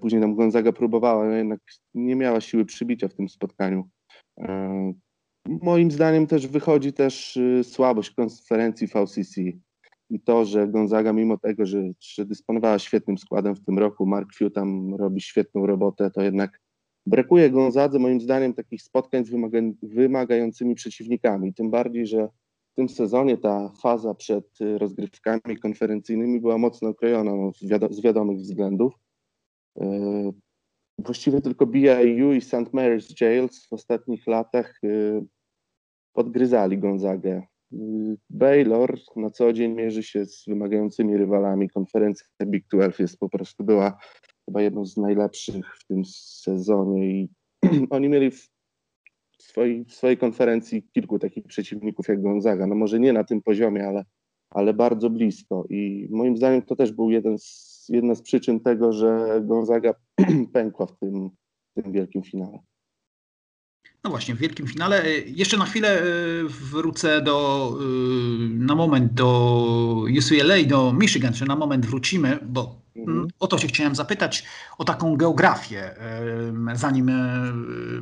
Później 0.00 0.22
tam 0.22 0.34
Gonzaga 0.34 0.72
próbowała, 0.72 1.24
ale 1.24 1.38
jednak 1.38 1.60
nie 1.94 2.16
miała 2.16 2.40
siły 2.40 2.64
przybicia 2.64 3.08
w 3.08 3.14
tym 3.14 3.28
spotkaniu. 3.28 3.88
Moim 5.48 5.90
zdaniem 5.90 6.26
też 6.26 6.46
wychodzi 6.46 6.92
też 6.92 7.38
słabość 7.62 8.10
konferencji 8.10 8.86
VCC 8.86 9.40
i 10.10 10.20
to, 10.20 10.44
że 10.44 10.68
Gonzaga 10.68 11.12
mimo 11.12 11.38
tego, 11.38 11.66
że, 11.66 11.82
że 12.00 12.24
dysponowała 12.24 12.78
świetnym 12.78 13.18
składem 13.18 13.54
w 13.54 13.64
tym 13.64 13.78
roku, 13.78 14.06
Mark 14.06 14.34
Few 14.34 14.52
tam 14.52 14.94
robi 14.94 15.20
świetną 15.20 15.66
robotę, 15.66 16.10
to 16.10 16.22
jednak 16.22 16.60
Brakuje 17.06 17.50
Gonzadze 17.50 17.98
moim 17.98 18.20
zdaniem 18.20 18.54
takich 18.54 18.82
spotkań 18.82 19.24
z 19.24 19.30
wymaga 19.30 19.58
wymagającymi 19.82 20.74
przeciwnikami, 20.74 21.54
tym 21.54 21.70
bardziej, 21.70 22.06
że 22.06 22.28
w 22.72 22.74
tym 22.76 22.88
sezonie 22.88 23.38
ta 23.38 23.72
faza 23.82 24.14
przed 24.14 24.60
y, 24.60 24.78
rozgrywkami 24.78 25.58
konferencyjnymi 25.62 26.40
była 26.40 26.58
mocno 26.58 26.88
okrojona 26.88 27.34
no, 27.34 27.52
z, 27.52 27.68
wiado 27.68 27.92
z 27.92 28.02
wiadomych 28.02 28.38
względów. 28.38 28.94
Yy, 29.76 30.32
właściwie 30.98 31.40
tylko 31.40 31.66
BIU 31.66 32.32
i 32.32 32.40
St. 32.40 32.72
Mary's 32.72 33.20
Jails 33.20 33.66
w 33.66 33.72
ostatnich 33.72 34.26
latach 34.26 34.78
yy, 34.82 35.26
podgryzali 36.12 36.78
Gonzagę. 36.78 37.42
Yy, 37.70 38.16
Baylor 38.30 38.98
na 39.16 39.30
co 39.30 39.52
dzień 39.52 39.72
mierzy 39.72 40.02
się 40.02 40.24
z 40.24 40.44
wymagającymi 40.46 41.16
rywalami. 41.16 41.70
Konferencja 41.70 42.26
Big 42.46 42.64
12 42.72 43.02
jest 43.02 43.18
po 43.18 43.28
prostu 43.28 43.64
była 43.64 43.98
chyba 44.46 44.62
jedną 44.62 44.86
z 44.86 44.96
najlepszych 44.96 45.76
w 45.76 45.86
tym 45.86 46.02
sezonie 46.04 47.10
i 47.10 47.28
oni 47.90 48.08
mieli 48.08 48.30
w 48.30 48.48
swojej, 49.38 49.84
w 49.84 49.94
swojej 49.94 50.18
konferencji 50.18 50.82
kilku 50.82 51.18
takich 51.18 51.46
przeciwników 51.46 52.08
jak 52.08 52.22
Gonzaga. 52.22 52.66
No 52.66 52.74
może 52.74 53.00
nie 53.00 53.12
na 53.12 53.24
tym 53.24 53.42
poziomie, 53.42 53.88
ale, 53.88 54.04
ale 54.50 54.74
bardzo 54.74 55.10
blisko 55.10 55.64
i 55.70 56.08
moim 56.10 56.36
zdaniem 56.36 56.62
to 56.62 56.76
też 56.76 56.92
był 56.92 57.10
jeden 57.10 57.38
z, 57.38 57.86
jedna 57.88 58.14
z 58.14 58.22
przyczyn 58.22 58.60
tego, 58.60 58.92
że 58.92 59.40
Gonzaga 59.44 59.94
pękła 60.52 60.86
w 60.86 60.98
tym, 60.98 61.30
w 61.70 61.82
tym 61.82 61.92
wielkim 61.92 62.22
finale. 62.22 62.58
No 64.04 64.10
właśnie, 64.10 64.34
w 64.34 64.38
wielkim 64.38 64.66
finale. 64.66 65.04
Jeszcze 65.26 65.56
na 65.56 65.64
chwilę 65.64 66.02
e, 66.02 66.04
wrócę 66.48 67.22
do, 67.22 67.70
e, 67.80 67.84
na 68.48 68.74
moment 68.74 69.12
do 69.12 70.04
UCLA, 70.18 70.64
do 70.68 70.92
Michigan, 70.92 71.32
czy 71.32 71.44
na 71.44 71.56
moment 71.56 71.86
wrócimy, 71.86 72.38
bo. 72.46 72.85
O 73.38 73.46
to 73.46 73.58
się 73.58 73.68
chciałem 73.68 73.94
zapytać, 73.94 74.44
o 74.78 74.84
taką 74.84 75.16
geografię, 75.16 75.94
zanim 76.74 77.10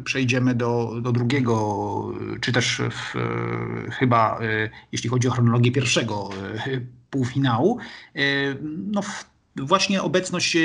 przejdziemy 0.04 0.54
do, 0.54 1.00
do 1.02 1.12
drugiego, 1.12 2.12
czy 2.40 2.52
też 2.52 2.82
w, 2.90 3.14
chyba, 3.90 4.38
jeśli 4.92 5.10
chodzi 5.10 5.28
o 5.28 5.30
chronologię 5.30 5.72
pierwszego 5.72 6.30
półfinału. 7.10 7.78
No 8.66 9.02
właśnie 9.56 10.02
obecność 10.02 10.56
e, 10.56 10.60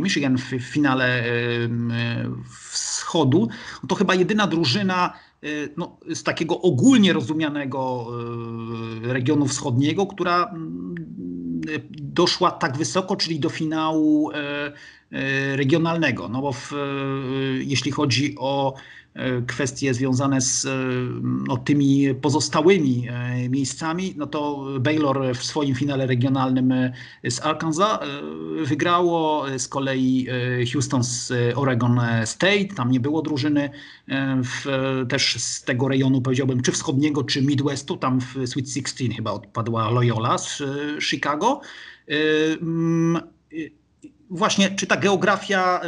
Michigan 0.00 0.38
w 0.38 0.48
finale 0.60 1.06
e, 1.06 1.28
wschodu 2.70 3.48
to 3.88 3.94
chyba 3.94 4.14
jedyna 4.14 4.46
drużyna 4.46 5.12
e, 5.42 5.46
no, 5.76 5.96
z 6.14 6.22
takiego 6.22 6.60
ogólnie 6.60 7.12
rozumianego 7.12 8.06
regionu 9.02 9.46
wschodniego, 9.46 10.06
która 10.06 10.54
doszła 11.90 12.50
tak 12.50 12.76
wysoko, 12.76 13.16
czyli 13.16 13.40
do 13.40 13.48
finału 13.48 14.30
regionalnego. 15.54 16.28
No 16.28 16.42
bo 16.42 16.52
w, 16.52 16.72
jeśli 17.58 17.90
chodzi 17.90 18.34
o 18.38 18.74
E, 18.74 19.03
kwestie 19.46 19.94
związane 19.94 20.40
z 20.40 20.64
e, 20.64 20.70
no, 21.22 21.56
tymi 21.56 22.14
pozostałymi 22.14 23.08
e, 23.08 23.48
miejscami, 23.48 24.14
no 24.16 24.26
to 24.26 24.66
Baylor 24.80 25.34
w 25.34 25.44
swoim 25.44 25.74
finale 25.74 26.06
regionalnym 26.06 26.74
z 27.24 27.40
Arkansas 27.40 27.98
wygrało, 28.64 29.44
z 29.58 29.68
kolei 29.68 30.26
Houston 30.72 31.04
z 31.04 31.32
Oregon 31.54 32.00
State, 32.24 32.64
tam 32.76 32.90
nie 32.90 33.00
było 33.00 33.22
drużyny 33.22 33.70
w, 34.44 34.66
też 35.08 35.36
z 35.42 35.62
tego 35.62 35.88
rejonu 35.88 36.20
powiedziałbym, 36.20 36.62
czy 36.62 36.72
wschodniego, 36.72 37.24
czy 37.24 37.42
Midwestu, 37.42 37.96
tam 37.96 38.20
w 38.20 38.32
Sweet 38.46 38.68
16 38.68 39.08
chyba 39.08 39.30
odpadła 39.30 39.90
Loyola 39.90 40.38
z 40.38 40.62
Chicago. 41.00 41.60
Właśnie, 44.30 44.70
czy 44.70 44.86
ta 44.86 44.96
geografia 44.96 45.80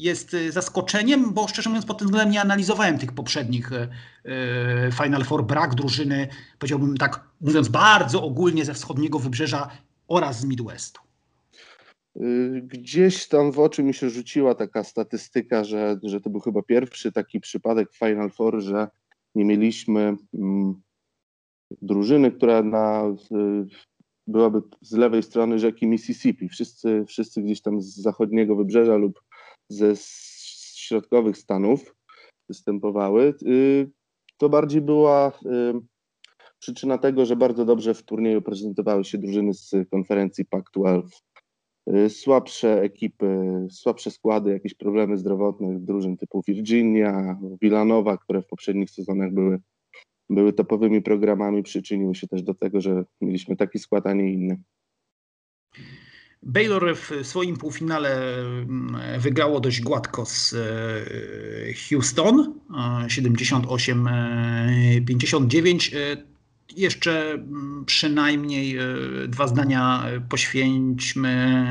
jest 0.00 0.34
y, 0.34 0.52
zaskoczeniem, 0.52 1.32
bo 1.34 1.48
szczerze 1.48 1.70
mówiąc 1.70 1.86
pod 1.86 1.98
tym 1.98 2.06
względem 2.06 2.32
nie 2.32 2.40
analizowałem 2.40 2.98
tych 2.98 3.12
poprzednich 3.12 3.72
y, 3.72 3.88
y, 4.86 4.92
Final 5.02 5.24
Four. 5.24 5.46
Brak 5.46 5.74
drużyny, 5.74 6.28
powiedziałbym 6.58 6.96
tak 6.96 7.24
mówiąc 7.40 7.68
bardzo 7.68 8.22
ogólnie 8.22 8.64
ze 8.64 8.74
wschodniego 8.74 9.18
wybrzeża 9.18 9.70
oraz 10.08 10.40
z 10.40 10.44
Midwestu. 10.44 11.00
Gdzieś 12.62 13.28
tam 13.28 13.52
w 13.52 13.58
oczy 13.58 13.82
mi 13.82 13.94
się 13.94 14.10
rzuciła 14.10 14.54
taka 14.54 14.84
statystyka, 14.84 15.64
że, 15.64 15.98
że 16.02 16.20
to 16.20 16.30
był 16.30 16.40
chyba 16.40 16.62
pierwszy 16.62 17.12
taki 17.12 17.40
przypadek 17.40 17.94
Final 17.94 18.30
Four, 18.30 18.60
że 18.60 18.88
nie 19.34 19.44
mieliśmy 19.44 20.16
mm, 20.34 20.80
drużyny, 21.82 22.32
która 22.32 22.62
na, 22.62 23.02
byłaby 24.26 24.62
z 24.80 24.92
lewej 24.92 25.22
strony 25.22 25.58
rzeki 25.58 25.86
Mississippi. 25.86 26.48
Wszyscy, 26.48 27.04
wszyscy 27.06 27.42
gdzieś 27.42 27.60
tam 27.60 27.82
z 27.82 27.96
zachodniego 27.96 28.56
wybrzeża 28.56 28.96
lub 28.96 29.20
ze 29.70 29.92
środkowych 30.74 31.36
Stanów 31.36 31.94
występowały. 32.48 33.34
Y, 33.46 33.90
to 34.38 34.48
bardziej 34.48 34.80
była 34.80 35.28
y, 35.28 35.80
przyczyna 36.58 36.98
tego, 36.98 37.26
że 37.26 37.36
bardzo 37.36 37.64
dobrze 37.64 37.94
w 37.94 38.02
turnieju 38.02 38.42
prezentowały 38.42 39.04
się 39.04 39.18
drużyny 39.18 39.54
z 39.54 39.74
konferencji 39.90 40.44
Pac-12. 40.44 41.02
Y, 41.94 42.10
słabsze 42.10 42.82
ekipy, 42.82 43.66
słabsze 43.70 44.10
składy, 44.10 44.50
jakieś 44.50 44.74
problemy 44.74 45.16
zdrowotne 45.16 45.78
drużyn 45.80 46.16
typu 46.16 46.42
Virginia, 46.48 47.38
Villanowa, 47.62 48.16
które 48.16 48.42
w 48.42 48.46
poprzednich 48.46 48.90
sezonach 48.90 49.32
były, 49.32 49.60
były 50.30 50.52
topowymi 50.52 51.02
programami, 51.02 51.62
przyczyniły 51.62 52.14
się 52.14 52.28
też 52.28 52.42
do 52.42 52.54
tego, 52.54 52.80
że 52.80 53.04
mieliśmy 53.20 53.56
taki 53.56 53.78
skład, 53.78 54.06
a 54.06 54.12
nie 54.12 54.32
inny. 54.32 54.62
Baylor 56.42 56.96
w 56.96 57.10
swoim 57.22 57.56
półfinale 57.56 58.22
wygrało 59.18 59.60
dość 59.60 59.80
gładko 59.80 60.26
z 60.26 60.54
Houston 61.88 62.54
78-59. 63.06 65.96
Jeszcze 66.76 67.44
przynajmniej 67.86 68.78
dwa 69.28 69.46
zdania 69.46 70.04
poświęćmy 70.28 71.62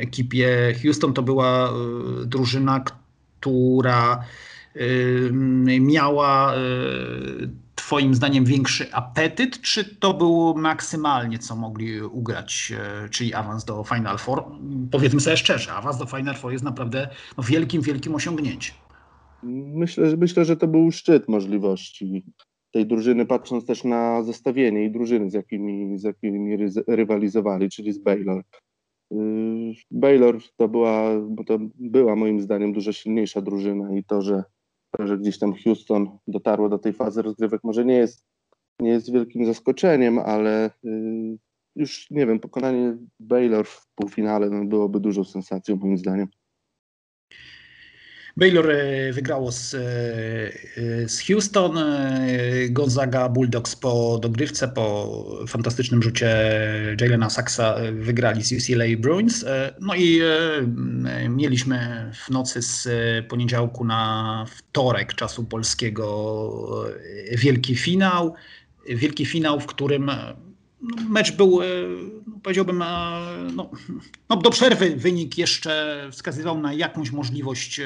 ekipie 0.00 0.74
Houston. 0.82 1.14
To 1.14 1.22
była 1.22 1.72
drużyna, 2.26 2.84
która 3.40 4.24
miała 5.80 6.54
Twoim 7.86 8.14
zdaniem 8.14 8.44
większy 8.44 8.92
apetyt, 8.92 9.60
czy 9.60 9.96
to 9.96 10.14
było 10.14 10.54
maksymalnie, 10.54 11.38
co 11.38 11.56
mogli 11.56 12.00
ugrać, 12.02 12.72
czyli 13.10 13.34
awans 13.34 13.64
do 13.64 13.84
Final 13.84 14.18
Four? 14.18 14.44
Powiedzmy 14.90 15.20
sobie 15.20 15.36
szczerze, 15.36 15.72
awans 15.72 15.98
do 15.98 16.06
Final 16.06 16.34
Four 16.34 16.52
jest 16.52 16.64
naprawdę 16.64 17.08
no, 17.38 17.44
wielkim, 17.44 17.82
wielkim 17.82 18.14
osiągnięciem. 18.14 18.76
Myślę, 19.74 20.10
że, 20.10 20.16
myślę, 20.16 20.44
że 20.44 20.56
to 20.56 20.66
był 20.66 20.92
szczyt 20.92 21.28
możliwości 21.28 22.24
tej 22.72 22.86
drużyny, 22.86 23.26
patrząc 23.26 23.66
też 23.66 23.84
na 23.84 24.22
zestawienie 24.22 24.84
i 24.84 24.90
drużyny, 24.90 25.30
z 25.30 25.34
jakimi, 25.34 25.98
z 25.98 26.02
jakimi 26.02 26.56
rywalizowali, 26.88 27.70
czyli 27.70 27.92
z 27.92 27.98
Baylor. 27.98 28.42
Baylor 29.90 30.38
to 30.56 30.68
była, 30.68 31.20
bo 31.20 31.44
to 31.44 31.58
była 31.74 32.16
moim 32.16 32.40
zdaniem 32.40 32.72
dużo 32.72 32.92
silniejsza 32.92 33.40
drużyna 33.40 33.92
i 33.92 34.04
to, 34.04 34.22
że, 34.22 34.44
że 34.98 35.18
gdzieś 35.18 35.38
tam 35.38 35.54
Houston 35.64 36.18
dotarło 36.28 36.68
do 36.68 36.78
tej 36.78 36.92
fazy 36.92 37.22
rozgrywek, 37.22 37.64
może 37.64 37.84
nie 37.84 37.94
jest, 37.94 38.24
nie 38.80 38.90
jest 38.90 39.12
wielkim 39.12 39.46
zaskoczeniem, 39.46 40.18
ale 40.18 40.70
y, 40.84 41.38
już 41.76 42.10
nie 42.10 42.26
wiem, 42.26 42.40
pokonanie 42.40 42.96
Baylor 43.20 43.66
w 43.66 43.86
półfinale 43.94 44.50
no, 44.50 44.64
byłoby 44.64 45.00
dużą 45.00 45.24
sensacją 45.24 45.76
moim 45.76 45.98
zdaniem. 45.98 46.28
Baylor 48.36 48.70
e, 48.70 49.12
wygrało 49.12 49.52
z, 49.52 49.74
e, 49.74 49.78
z 51.08 51.26
Houston, 51.26 51.78
e, 51.78 52.68
Gonzaga 52.70 53.28
Bulldogs 53.28 53.76
po 53.76 54.18
dogrywce, 54.22 54.68
po 54.68 55.24
fantastycznym 55.48 56.02
rzucie 56.02 56.36
Jalena 57.00 57.30
Saxa 57.30 57.76
wygrali 57.92 58.42
z 58.42 58.52
UCLA 58.52 58.84
Bruins. 58.98 59.44
No 59.80 59.94
i 59.94 60.20
mieliśmy 61.28 62.10
w 62.26 62.30
nocy 62.30 62.62
z 62.62 62.88
poniedziałku 63.28 63.84
na 63.84 64.44
wtorek 64.48 65.14
czasu 65.14 65.44
polskiego 65.44 66.06
wielki 67.32 67.76
finał. 67.76 68.34
Wielki 68.88 69.26
finał, 69.26 69.60
w 69.60 69.66
którym 69.66 70.10
mecz 71.08 71.36
był, 71.36 71.62
e, 71.62 71.66
powiedziałbym, 72.42 72.82
e, 72.82 72.86
no, 73.54 73.70
no, 74.28 74.36
do 74.36 74.50
przerwy 74.50 74.96
wynik 74.96 75.38
jeszcze 75.38 76.02
wskazywał 76.12 76.58
na 76.58 76.72
jakąś 76.72 77.10
możliwość 77.10 77.80
e, 77.80 77.84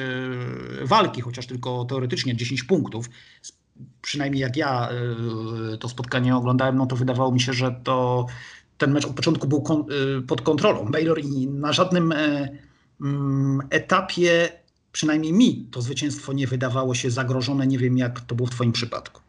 walki, 0.81 1.21
chociaż 1.21 1.47
tylko 1.47 1.85
teoretycznie 1.85 2.35
10 2.35 2.63
punktów. 2.63 3.09
Przynajmniej 4.01 4.41
jak 4.41 4.57
ja 4.57 4.89
to 5.79 5.89
spotkanie 5.89 6.35
oglądałem, 6.35 6.75
no 6.77 6.85
to 6.85 6.95
wydawało 6.95 7.31
mi 7.31 7.41
się, 7.41 7.53
że 7.53 7.75
to 7.83 8.25
ten 8.77 8.91
mecz 8.91 9.05
od 9.05 9.13
początku 9.13 9.47
był 9.47 9.63
pod 10.27 10.41
kontrolą. 10.41 10.85
Baylor 10.85 11.19
i 11.19 11.47
na 11.47 11.73
żadnym 11.73 12.13
mm, 13.01 13.61
etapie, 13.69 14.49
przynajmniej 14.91 15.33
mi, 15.33 15.67
to 15.71 15.81
zwycięstwo 15.81 16.33
nie 16.33 16.47
wydawało 16.47 16.95
się 16.95 17.11
zagrożone. 17.11 17.67
Nie 17.67 17.77
wiem, 17.77 17.97
jak 17.97 18.21
to 18.21 18.35
było 18.35 18.47
w 18.47 18.51
Twoim 18.51 18.71
przypadku. 18.71 19.21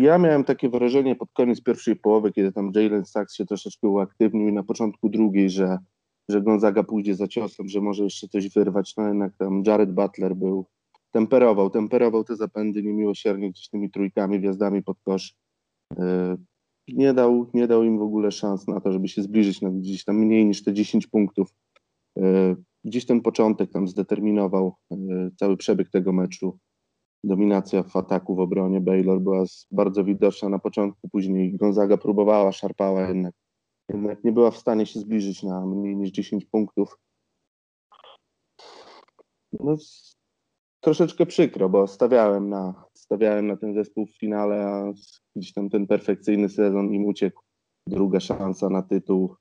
Ja 0.00 0.18
miałem 0.18 0.44
takie 0.44 0.68
wrażenie 0.68 1.16
pod 1.16 1.32
koniec 1.32 1.62
pierwszej 1.62 1.96
połowy, 1.96 2.32
kiedy 2.32 2.52
tam 2.52 2.72
Jalen 2.74 3.04
Sachs 3.04 3.34
się 3.34 3.46
troszeczkę 3.46 3.88
uaktywnił 3.88 4.48
i 4.48 4.52
na 4.52 4.62
początku 4.62 5.08
drugiej, 5.08 5.50
że, 5.50 5.78
że 6.28 6.42
Gonzaga 6.42 6.82
pójdzie 6.82 7.14
za 7.14 7.28
ciosem, 7.28 7.68
że 7.68 7.80
może 7.80 8.04
jeszcze 8.04 8.28
coś 8.28 8.48
wyrwać, 8.48 8.96
no 8.96 9.08
jednak 9.08 9.32
tam 9.38 9.62
Jared 9.66 9.92
Butler 9.92 10.36
był, 10.36 10.66
temperował, 11.10 11.70
temperował 11.70 12.24
te 12.24 12.36
zapędy 12.36 12.82
niemiłosiernie 12.82 13.50
gdzieś 13.50 13.68
tymi 13.68 13.90
trójkami, 13.90 14.40
wjazdami 14.40 14.82
pod 14.82 15.00
kosz. 15.00 15.34
E, 15.98 16.36
nie 16.88 17.14
dał, 17.14 17.50
nie 17.54 17.66
dał 17.66 17.84
im 17.84 17.98
w 17.98 18.02
ogóle 18.02 18.32
szans 18.32 18.68
na 18.68 18.80
to, 18.80 18.92
żeby 18.92 19.08
się 19.08 19.22
zbliżyć 19.22 19.60
na 19.60 19.70
gdzieś 19.70 20.04
tam 20.04 20.16
mniej 20.16 20.46
niż 20.46 20.64
te 20.64 20.72
10 20.72 21.06
punktów. 21.06 21.54
E, 22.18 22.56
gdzieś 22.84 23.06
ten 23.06 23.20
początek 23.20 23.70
tam 23.72 23.88
zdeterminował 23.88 24.74
e, 24.92 24.96
cały 25.36 25.56
przebieg 25.56 25.90
tego 25.90 26.12
meczu 26.12 26.58
dominacja 27.24 27.82
w 27.82 27.96
ataku 27.96 28.34
w 28.34 28.40
obronie 28.40 28.80
Baylor 28.80 29.20
była 29.20 29.44
bardzo 29.70 30.04
widoczna 30.04 30.48
na 30.48 30.58
początku, 30.58 31.08
później 31.08 31.56
Gonzaga 31.56 31.96
próbowała, 31.96 32.52
szarpała, 32.52 33.08
jednak, 33.08 33.34
jednak 33.88 34.24
nie 34.24 34.32
była 34.32 34.50
w 34.50 34.56
stanie 34.56 34.86
się 34.86 35.00
zbliżyć 35.00 35.42
na 35.42 35.66
mniej 35.66 35.96
niż 35.96 36.10
10 36.10 36.44
punktów. 36.44 36.98
No, 39.52 39.76
troszeczkę 40.80 41.26
przykro, 41.26 41.68
bo 41.68 41.86
stawiałem 41.86 42.48
na, 42.48 42.84
stawiałem 42.94 43.46
na 43.46 43.56
ten 43.56 43.74
zespół 43.74 44.06
w 44.06 44.18
finale, 44.18 44.66
a 44.66 44.92
gdzieś 45.36 45.52
tam 45.52 45.70
ten 45.70 45.86
perfekcyjny 45.86 46.48
sezon 46.48 46.94
im 46.94 47.04
uciekł. 47.04 47.42
Druga 47.86 48.20
szansa 48.20 48.68
na 48.68 48.82
tytuł 48.82 49.34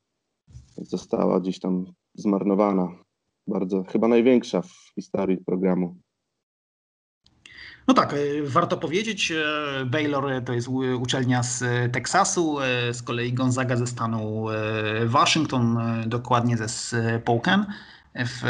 została 0.78 1.40
gdzieś 1.40 1.60
tam 1.60 1.86
zmarnowana. 2.14 3.04
Bardzo, 3.48 3.84
chyba 3.84 4.08
największa 4.08 4.62
w 4.62 4.92
historii 4.96 5.38
programu. 5.38 5.96
No 7.88 7.94
tak, 7.94 8.14
e, 8.14 8.18
warto 8.44 8.78
powiedzieć, 8.78 9.32
e, 9.32 9.86
Baylor 9.86 10.44
to 10.46 10.54
jest 10.54 10.68
uczelnia 11.00 11.44
z 11.44 11.64
Teksasu, 11.92 12.60
e, 12.60 12.94
z 12.94 13.04
kolei 13.04 13.34
Gonzaga 13.34 13.76
ze 13.76 13.88
stanu 13.88 14.46
Waszyngton, 15.06 15.80
dokładnie 16.08 16.58
ze 16.58 16.70
Spokane 16.70 17.66
w 18.16 18.42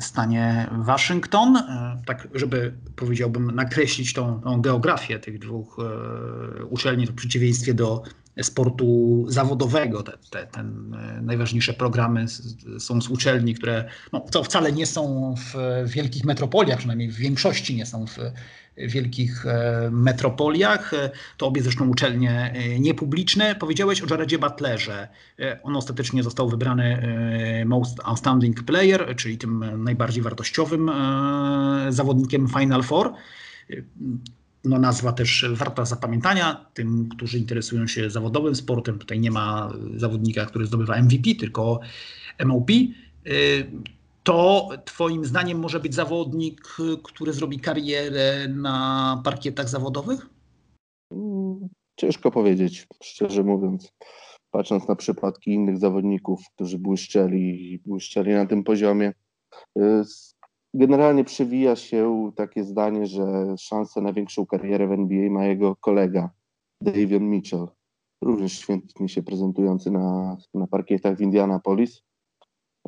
stanie 0.00 0.70
Waszyngton, 0.72 1.58
tak 2.06 2.28
żeby 2.34 2.74
powiedziałbym 2.96 3.50
nakreślić 3.50 4.12
tą, 4.12 4.40
tą 4.40 4.60
geografię 4.60 5.18
tych 5.18 5.38
dwóch 5.38 5.76
uczelni 6.70 7.06
w 7.06 7.14
przeciwieństwie 7.14 7.74
do 7.74 8.02
sportu 8.42 9.24
zawodowego. 9.28 10.02
Te, 10.02 10.12
te, 10.30 10.46
te 10.46 10.64
najważniejsze 11.22 11.74
programy 11.74 12.26
są 12.78 13.00
z 13.00 13.08
uczelni, 13.08 13.54
które 13.54 13.88
no, 14.12 14.20
to 14.20 14.44
wcale 14.44 14.72
nie 14.72 14.86
są 14.86 15.34
w 15.36 15.54
wielkich 15.90 16.24
metropoliach, 16.24 16.78
przynajmniej 16.78 17.10
w 17.10 17.16
większości 17.16 17.76
nie 17.76 17.86
są 17.86 18.06
w 18.06 18.18
wielkich 18.76 19.46
e, 19.46 19.88
metropoliach. 19.92 20.92
To 21.36 21.46
obie 21.46 21.62
zresztą 21.62 21.88
uczelnie 21.88 22.52
e, 22.54 22.80
niepubliczne. 22.80 23.54
Powiedziałeś 23.54 24.02
o 24.02 24.06
Jaredzie 24.10 24.38
Butlerze. 24.38 25.08
E, 25.38 25.62
on 25.62 25.76
ostatecznie 25.76 26.22
został 26.22 26.48
wybrany 26.48 27.02
Most 27.66 28.00
Outstanding 28.04 28.62
Player, 28.62 29.16
czyli 29.16 29.38
tym 29.38 29.84
najbardziej 29.84 30.22
wartościowym 30.22 30.90
zawodnikiem 31.88 32.48
Final 32.48 32.82
Four 32.82 33.12
no, 34.64 34.78
nazwa 34.78 35.12
też 35.12 35.46
warta 35.50 35.84
zapamiętania 35.84 36.66
tym, 36.74 37.08
którzy 37.08 37.38
interesują 37.38 37.86
się 37.86 38.10
zawodowym 38.10 38.54
sportem. 38.54 38.98
Tutaj 38.98 39.20
nie 39.20 39.30
ma 39.30 39.72
zawodnika, 39.96 40.46
który 40.46 40.66
zdobywa 40.66 41.02
MVP, 41.02 41.34
tylko 41.38 41.80
MOP. 42.44 42.70
Y, 42.70 43.70
to 44.22 44.68
Twoim 44.84 45.24
zdaniem 45.24 45.58
może 45.58 45.80
być 45.80 45.94
zawodnik, 45.94 46.76
który 47.02 47.32
zrobi 47.32 47.60
karierę 47.60 48.48
na 48.48 49.20
parkietach 49.24 49.68
zawodowych? 49.68 50.26
Ciężko 51.96 52.30
powiedzieć, 52.30 52.86
szczerze 53.02 53.42
mówiąc. 53.42 53.92
Patrząc 54.50 54.88
na 54.88 54.96
przypadki 54.96 55.50
innych 55.50 55.78
zawodników, 55.78 56.40
którzy 56.54 56.78
błyszczeli, 56.78 57.80
błyszczeli 57.86 58.32
na 58.32 58.46
tym 58.46 58.64
poziomie, 58.64 59.12
y, 59.78 60.04
Generalnie 60.74 61.24
przewija 61.24 61.76
się 61.76 62.32
takie 62.36 62.64
zdanie, 62.64 63.06
że 63.06 63.54
szansę 63.58 64.00
na 64.00 64.12
większą 64.12 64.46
karierę 64.46 64.88
w 64.88 64.92
NBA 64.92 65.30
ma 65.30 65.44
jego 65.44 65.76
kolega 65.76 66.30
Davion 66.80 67.30
Mitchell, 67.30 67.68
również 68.22 68.58
świetnie 68.58 69.08
się 69.08 69.22
prezentujący 69.22 69.90
na, 69.90 70.36
na 70.54 70.66
parkietach 70.66 71.16
w 71.16 71.20
Indianapolis. 71.20 72.02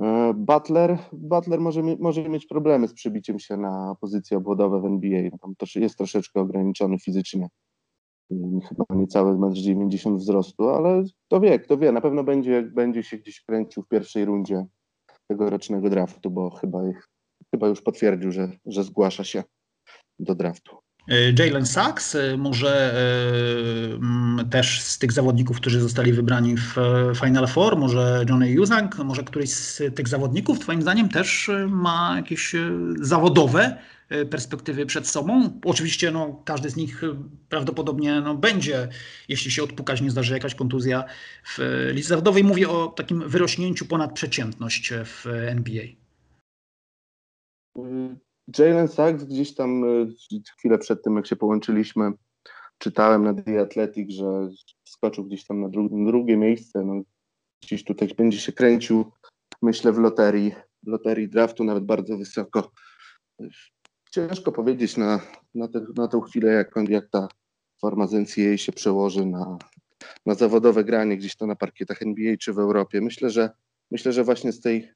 E, 0.01 0.35
Butler, 0.35 0.99
Butler 1.13 1.61
może, 1.61 1.83
może 1.83 2.29
mieć 2.29 2.47
problemy 2.47 2.89
z 2.89 2.95
przebiciem 2.95 3.39
się 3.39 3.57
na 3.57 3.97
pozycje 4.01 4.37
obwodowe 4.37 4.81
w 4.81 4.85
NBA. 4.85 5.31
Tam 5.41 5.55
to 5.57 5.67
jest 5.75 5.97
troszeczkę 5.97 6.41
ograniczony 6.41 6.99
fizycznie. 6.99 7.49
Chyba 8.69 8.85
niecałe 8.91 9.33
1,90 9.33 10.09
m 10.09 10.17
wzrostu, 10.17 10.69
ale 10.69 11.05
kto 11.27 11.41
wie, 11.41 11.59
kto 11.59 11.79
wie. 11.79 11.93
Na 11.93 12.01
pewno 12.01 12.25
będzie, 12.25 12.63
będzie 12.63 13.03
się 13.03 13.17
gdzieś 13.17 13.41
kręcił 13.41 13.83
w 13.83 13.89
pierwszej 13.89 14.25
rundzie 14.25 14.67
tegorocznego 15.29 15.91
draftu, 15.91 16.31
bo 16.31 16.51
chyba 16.51 16.89
ich 16.89 17.09
chyba 17.57 17.69
już 17.69 17.81
potwierdził, 17.81 18.33
że, 18.33 18.49
że 18.67 18.85
zgłasza 18.85 19.25
się 19.25 19.45
do 20.19 20.35
draftu. 20.35 20.77
Jalen 21.39 21.67
Sachs, 21.67 22.17
może 22.39 22.95
też 24.51 24.81
z 24.81 24.99
tych 24.99 25.13
zawodników, 25.13 25.57
którzy 25.57 25.81
zostali 25.81 26.13
wybrani 26.13 26.57
w 26.57 26.75
Final 27.21 27.47
Four, 27.47 27.77
może 27.77 28.25
Johnny 28.29 28.51
Juzang, 28.51 28.99
może 28.99 29.23
któryś 29.25 29.51
z 29.51 29.95
tych 29.95 30.09
zawodników, 30.09 30.59
Twoim 30.59 30.83
zdaniem 30.83 31.09
też 31.09 31.51
ma 31.69 32.15
jakieś 32.17 32.53
zawodowe 33.01 33.77
perspektywy 34.31 34.87
przed 34.87 35.09
sobą. 35.09 35.61
Oczywiście 35.65 36.11
no, 36.11 36.43
każdy 36.45 36.71
z 36.71 36.77
nich 36.77 37.03
prawdopodobnie 37.49 38.21
no, 38.21 38.35
będzie, 38.35 38.89
jeśli 39.29 39.51
się 39.51 39.63
odpukać, 39.63 40.01
nie 40.01 40.11
zdarzy 40.11 40.35
jakaś 40.35 40.55
kontuzja 40.55 41.05
w 41.45 41.59
lidze 41.93 42.09
zawodowej. 42.09 42.45
Mówię 42.45 42.69
o 42.69 42.87
takim 42.87 43.29
wyrośnięciu 43.29 43.87
ponad 43.87 44.13
przeciętność 44.13 44.93
w 45.05 45.27
NBA. 45.27 45.85
Jalen 48.59 48.89
Sachs 48.89 49.25
gdzieś 49.25 49.55
tam 49.55 49.85
e, 49.85 50.07
chwilę 50.59 50.79
przed 50.79 51.03
tym, 51.03 51.17
jak 51.17 51.27
się 51.27 51.37
połączyliśmy, 51.37 52.13
czytałem 52.79 53.25
na 53.25 53.35
The 53.35 53.61
Athletic, 53.61 54.11
że 54.11 54.49
skoczył 54.85 55.25
gdzieś 55.25 55.47
tam 55.47 55.61
na 55.61 55.69
drugie 56.11 56.37
miejsce. 56.37 56.85
No, 56.85 57.03
gdzieś 57.63 57.85
tutaj 57.85 58.09
będzie 58.17 58.39
się 58.39 58.53
kręcił, 58.53 59.13
myślę, 59.63 59.93
w 59.93 59.99
loterii, 59.99 60.55
w 60.83 60.89
loterii 60.89 61.29
draftu, 61.29 61.65
nawet 61.65 61.85
bardzo 61.85 62.19
wysoko. 62.19 62.71
Ciężko 64.11 64.53
powiedzieć 64.53 64.97
na, 64.97 65.21
na, 65.55 65.69
te, 65.69 65.87
na 65.97 66.09
tę 66.09 66.21
chwilę, 66.29 66.53
jak, 66.53 66.75
jak 66.89 67.09
ta 67.11 67.29
forma 67.81 68.07
z 68.07 68.13
NCAA 68.13 68.57
się 68.57 68.73
przełoży 68.73 69.27
na, 69.27 69.59
na 70.27 70.35
zawodowe 70.35 70.85
granie 70.85 71.17
gdzieś 71.17 71.37
to 71.37 71.47
na 71.47 71.57
parkietach 71.57 72.03
NBA 72.03 72.37
czy 72.37 72.53
w 72.53 72.59
Europie. 72.59 73.01
Myślę, 73.01 73.31
że 73.31 73.51
myślę, 73.91 74.13
że 74.13 74.25
właśnie 74.25 74.53
z 74.53 74.61
tej 74.61 74.89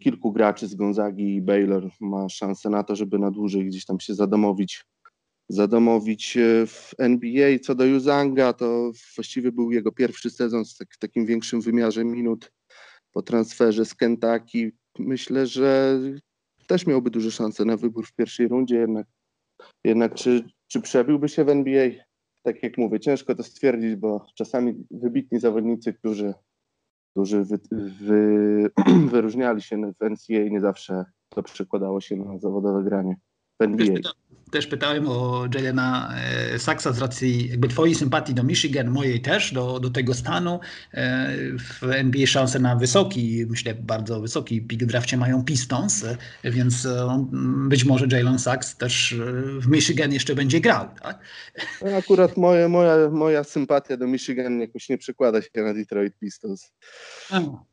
kilku 0.00 0.32
graczy 0.32 0.68
z 0.68 0.74
Gonzagi 0.74 1.34
i 1.34 1.42
Baylor 1.42 1.90
ma 2.00 2.28
szansę 2.28 2.70
na 2.70 2.82
to, 2.82 2.96
żeby 2.96 3.18
na 3.18 3.30
dłużej 3.30 3.66
gdzieś 3.66 3.84
tam 3.84 4.00
się 4.00 4.14
zadomowić, 4.14 4.84
zadomowić 5.48 6.36
e, 6.36 6.66
w 6.66 6.94
NBA. 6.98 7.58
Co 7.58 7.74
do 7.74 7.84
Juzanga, 7.84 8.52
to 8.52 8.92
właściwie 9.16 9.52
był 9.52 9.72
jego 9.72 9.92
pierwszy 9.92 10.30
sezon 10.30 10.64
tak, 10.78 10.88
w 10.94 10.98
takim 10.98 11.26
większym 11.26 11.60
wymiarze 11.60 12.04
minut 12.04 12.52
po 13.12 13.22
transferze 13.22 13.84
z 13.84 13.94
Kentucky. 13.94 14.72
Myślę, 14.98 15.46
że 15.46 16.00
też 16.66 16.86
miałby 16.86 17.10
duże 17.10 17.30
szanse 17.30 17.64
na 17.64 17.76
wybór 17.76 18.06
w 18.06 18.14
pierwszej 18.14 18.48
rundzie, 18.48 18.76
jednak, 18.76 19.06
jednak 19.84 20.14
czy, 20.14 20.44
czy 20.66 20.80
przebiłby 20.80 21.28
się 21.28 21.44
w 21.44 21.48
NBA? 21.48 21.90
Tak 22.42 22.62
jak 22.62 22.78
mówię, 22.78 23.00
ciężko 23.00 23.34
to 23.34 23.42
stwierdzić, 23.42 23.96
bo 23.96 24.26
czasami 24.34 24.74
wybitni 24.90 25.40
zawodnicy, 25.40 25.92
którzy 25.92 26.34
którzy 27.18 27.44
wy, 27.44 27.58
wy, 28.00 28.70
wyróżniali 29.12 29.62
się 29.62 29.76
w 29.76 30.10
NCAA, 30.10 30.48
nie 30.50 30.60
zawsze 30.60 31.04
to 31.28 31.42
przekładało 31.42 32.00
się 32.00 32.16
na 32.16 32.38
zawodowe 32.38 32.82
granie 32.82 33.16
w 33.60 33.64
NBA 33.64 33.96
też 34.50 34.66
pytałem 34.66 35.08
o 35.08 35.48
Jelena 35.54 36.14
e, 36.54 36.58
Saxa 36.58 36.92
z 36.92 36.98
racji 36.98 37.48
jakby 37.48 37.68
twojej 37.68 37.94
sympatii 37.94 38.34
do 38.34 38.42
Michigan, 38.42 38.90
mojej 38.90 39.20
też, 39.20 39.52
do, 39.52 39.80
do 39.80 39.90
tego 39.90 40.14
stanu. 40.14 40.60
E, 40.94 41.28
w 41.58 41.90
NBA 41.90 42.26
szanse 42.26 42.58
na 42.58 42.76
wysoki, 42.76 43.46
myślę 43.48 43.74
bardzo 43.74 44.20
wysoki 44.20 44.62
pik 44.62 44.84
drafcie 44.84 45.16
mają 45.16 45.44
Pistons, 45.44 46.04
e, 46.04 46.50
więc 46.50 46.88
być 47.68 47.84
może 47.84 48.06
Jalen 48.12 48.38
Sachs 48.38 48.76
też 48.76 49.14
w 49.60 49.68
Michigan 49.68 50.12
jeszcze 50.12 50.34
będzie 50.34 50.60
grał. 50.60 50.88
Tak? 51.02 51.18
No, 51.82 51.96
akurat 51.96 52.36
moje, 52.36 52.68
moja, 52.68 53.10
moja 53.10 53.44
sympatia 53.44 53.96
do 53.96 54.06
Michigan 54.06 54.60
jakoś 54.60 54.88
nie 54.88 54.98
przekłada 54.98 55.42
się 55.42 55.48
na 55.56 55.74
Detroit 55.74 56.18
Pistons. 56.18 56.72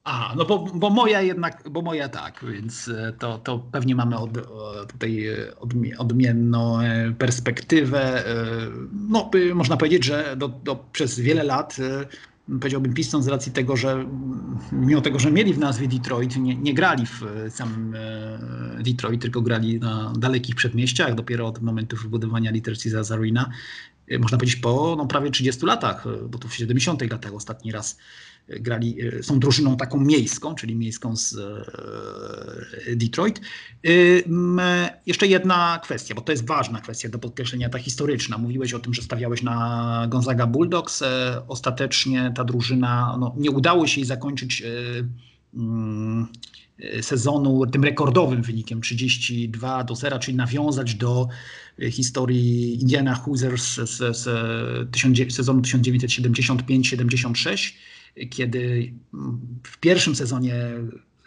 A, 0.04 0.34
no 0.38 0.46
bo, 0.46 0.60
bo 0.74 0.90
moja 0.90 1.22
jednak, 1.22 1.70
bo 1.70 1.82
moja 1.82 2.10
tak, 2.10 2.46
więc 2.52 2.92
to, 3.20 3.38
to 3.38 3.60
pewnie 3.60 3.96
mamy 3.96 4.18
od, 4.18 4.32
tutaj 4.88 5.28
odmienną 5.98 6.65
E, 6.84 7.14
perspektywę. 7.18 8.28
E, 8.28 8.36
no, 9.10 9.32
można 9.56 9.78
powiedzieć, 9.78 10.06
że 10.06 10.36
do, 10.38 10.48
do, 10.48 10.76
przez 10.92 11.20
wiele 11.20 11.44
lat 11.44 11.78
e, 11.80 12.06
powiedziałbym 12.60 12.94
Piston 12.94 13.24
z 13.24 13.28
racji 13.28 13.52
tego, 13.52 13.78
że 13.78 14.06
mimo 14.72 15.02
tego, 15.02 15.20
że 15.20 15.32
mieli 15.32 15.54
w 15.54 15.60
nazwie 15.60 15.88
Detroit, 15.88 16.38
nie, 16.38 16.56
nie, 16.56 16.74
grali 16.74 17.06
w 17.06 17.22
samym 17.50 17.96
Detroit, 18.80 19.22
tylko 19.22 19.42
grali 19.42 19.80
na 19.80 20.14
dalekich 20.18 20.56
przedmieściach, 20.56 21.16
dopiero 21.16 21.48
od 21.48 21.62
momentu 21.62 21.98
wybudowania 21.98 22.52
Literacy 22.52 23.04
Zarina, 23.04 23.50
można 24.20 24.38
powiedzieć 24.38 24.56
po 24.56 24.96
no, 24.98 25.06
prawie 25.06 25.32
30 25.32 25.66
latach, 25.66 26.06
bo 26.30 26.38
to 26.38 26.48
w 26.48 26.56
70 26.56 27.12
latach 27.12 27.34
ostatni 27.34 27.72
raz 27.72 27.98
grali, 28.48 29.02
e, 29.02 29.24
są 29.24 29.40
drużyną 29.40 29.78
taką 29.78 30.00
miejską, 30.00 30.56
czyli 30.56 30.76
miejską 30.76 31.16
z 31.16 31.36
e, 32.88 32.96
Detroit. 32.96 33.42
E, 33.88 33.90
jeszcze 35.06 35.28
jedna 35.28 35.80
kwestia, 35.84 36.16
bo 36.16 36.22
to 36.22 36.32
jest 36.32 36.48
ważna 36.48 36.82
kwestia 36.82 37.10
do 37.10 37.20
podkreślenia, 37.20 37.70
ta 37.70 37.80
historyczna. 37.80 38.38
Mówiłeś 38.38 38.74
o 38.74 38.80
tym, 38.80 38.94
że 38.94 39.02
stawiałeś 39.02 39.44
na 39.44 40.06
Gonzaga 40.10 40.48
Bulldogs. 40.48 41.04
Ostatecznie 41.48 42.32
ta 42.36 42.44
drużyna, 42.44 43.18
no, 43.20 43.36
nie 43.38 43.52
udało 43.52 43.88
się 43.88 44.02
jej 44.02 44.06
zakończyć 44.06 44.64
sezonu 47.02 47.66
tym 47.66 47.84
rekordowym 47.84 48.42
wynikiem 48.42 48.82
32 48.82 49.84
do 49.84 49.96
0, 49.96 50.20
czyli 50.20 50.38
nawiązać 50.38 50.96
do 50.96 51.28
historii 51.92 52.82
Indiana 52.82 53.16
Hoosiers 53.16 53.76
z, 53.76 53.90
z, 53.90 54.18
z 54.18 54.24
sezonu 55.36 55.62
1975-76 55.62 57.74
kiedy 58.30 58.94
w 59.64 59.78
pierwszym 59.78 60.16
sezonie 60.16 60.56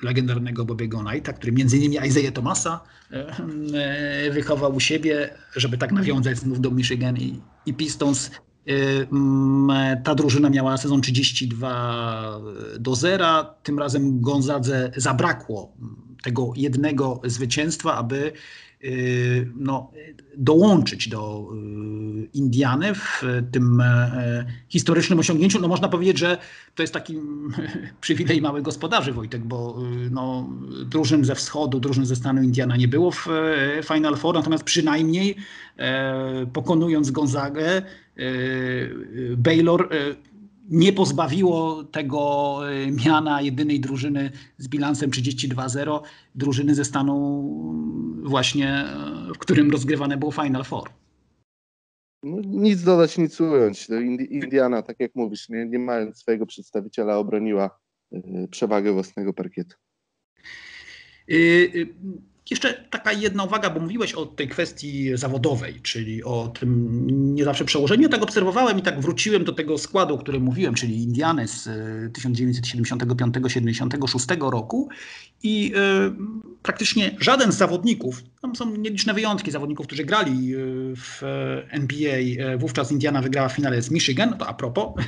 legendarnego 0.02 0.64
Bobiego 0.64 1.04
Knighta, 1.04 1.32
który 1.32 1.52
między 1.52 1.76
innymi 1.78 2.06
Isaiah 2.06 2.32
Thomasa 2.32 2.80
e, 3.10 4.30
wychował 4.30 4.74
u 4.74 4.80
siebie, 4.80 5.34
żeby 5.56 5.78
tak 5.78 5.92
nawiązać 5.92 6.38
znów 6.38 6.60
do 6.60 6.70
Michigan 6.70 7.16
i, 7.16 7.40
i 7.66 7.74
Pistons. 7.74 8.30
E, 8.68 9.96
ta 10.04 10.14
drużyna 10.14 10.50
miała 10.50 10.76
sezon 10.76 11.00
32 11.00 12.40
do 12.80 12.94
0. 12.94 13.46
Tym 13.62 13.78
razem 13.78 14.20
Gonzadze 14.20 14.90
zabrakło 14.96 15.72
tego 16.22 16.52
jednego 16.56 17.20
zwycięstwa, 17.24 17.94
aby 17.94 18.32
no, 19.56 19.92
dołączyć 20.38 21.08
do 21.08 21.48
y, 21.52 22.28
Indiany 22.34 22.94
w 22.94 23.22
tym 23.52 23.80
e, 23.80 24.44
historycznym 24.68 25.18
osiągnięciu. 25.18 25.60
No 25.60 25.68
można 25.68 25.88
powiedzieć, 25.88 26.18
że 26.18 26.38
to 26.74 26.82
jest 26.82 26.92
taki 26.92 27.14
przywilej 28.00 28.42
małych 28.42 28.62
gospodarzy, 28.62 29.12
Wojtek, 29.12 29.44
bo 29.44 29.78
y, 30.06 30.10
no, 30.10 30.48
drużyn 30.84 31.24
ze 31.24 31.34
wschodu, 31.34 31.80
drużyn 31.80 32.06
ze 32.06 32.16
stanu 32.16 32.42
Indiana 32.42 32.76
nie 32.76 32.88
było 32.88 33.10
w 33.10 33.28
e, 33.28 33.82
Final 33.82 34.16
Four, 34.16 34.34
natomiast 34.34 34.64
przynajmniej 34.64 35.36
e, 35.76 36.46
pokonując 36.52 37.10
Gonzagę, 37.10 37.82
Baylor 39.36 39.88
nie 40.68 40.92
pozbawiło 40.92 41.84
tego 41.84 42.60
e, 42.72 42.90
miana 42.90 43.42
jedynej 43.42 43.80
drużyny 43.80 44.30
z 44.58 44.68
bilansem 44.68 45.10
32-0, 45.10 46.00
drużyny 46.34 46.74
ze 46.74 46.84
stanu 46.84 47.44
właśnie, 48.22 48.68
e, 48.68 49.32
w 49.34 49.38
którym 49.38 49.70
rozgrywane 49.70 50.16
było 50.16 50.32
Final 50.32 50.64
Four. 50.64 50.90
No, 52.22 52.40
nic 52.44 52.82
dodać, 52.82 53.18
nic 53.18 53.40
ująć. 53.40 53.88
No, 53.88 54.00
Indiana, 54.30 54.82
tak 54.82 55.00
jak 55.00 55.14
mówisz, 55.14 55.48
nie, 55.48 55.66
nie 55.66 55.78
mając 55.78 56.18
swojego 56.18 56.46
przedstawiciela, 56.46 57.18
obroniła 57.18 57.78
e, 58.12 58.48
przewagę 58.50 58.92
własnego 58.92 59.32
parkietu. 59.32 59.76
Jeszcze 62.50 62.84
taka 62.90 63.12
jedna 63.12 63.44
uwaga, 63.44 63.70
bo 63.70 63.80
mówiłeś 63.80 64.12
o 64.12 64.26
tej 64.26 64.48
kwestii 64.48 65.10
zawodowej, 65.14 65.80
czyli 65.82 66.24
o 66.24 66.52
tym 66.60 66.88
nie 67.34 67.44
zawsze 67.44 67.64
przełożeniu. 67.64 68.08
Tak 68.08 68.22
obserwowałem 68.22 68.78
i 68.78 68.82
tak 68.82 69.00
wróciłem 69.00 69.44
do 69.44 69.52
tego 69.52 69.78
składu, 69.78 70.14
o 70.14 70.18
którym 70.18 70.42
mówiłem, 70.42 70.74
czyli 70.74 71.02
Indiany 71.02 71.48
z 71.48 71.68
1975-76 72.18 74.50
roku 74.50 74.88
i 75.42 75.72
y, 75.76 75.78
praktycznie 76.62 77.16
żaden 77.20 77.52
z 77.52 77.56
zawodników, 77.56 78.22
tam 78.42 78.56
są 78.56 78.76
nieliczne 78.76 79.14
wyjątki 79.14 79.50
zawodników, 79.50 79.86
którzy 79.86 80.04
grali 80.04 80.54
e, 80.54 80.58
w 80.96 81.22
NBA, 81.70 82.18
wówczas 82.58 82.92
Indiana 82.92 83.22
wygrała 83.22 83.48
w 83.48 83.52
finale 83.52 83.82
z 83.82 83.90
Michigan, 83.90 84.38
to 84.38 84.46
a 84.46 84.54
propos, 84.54 84.92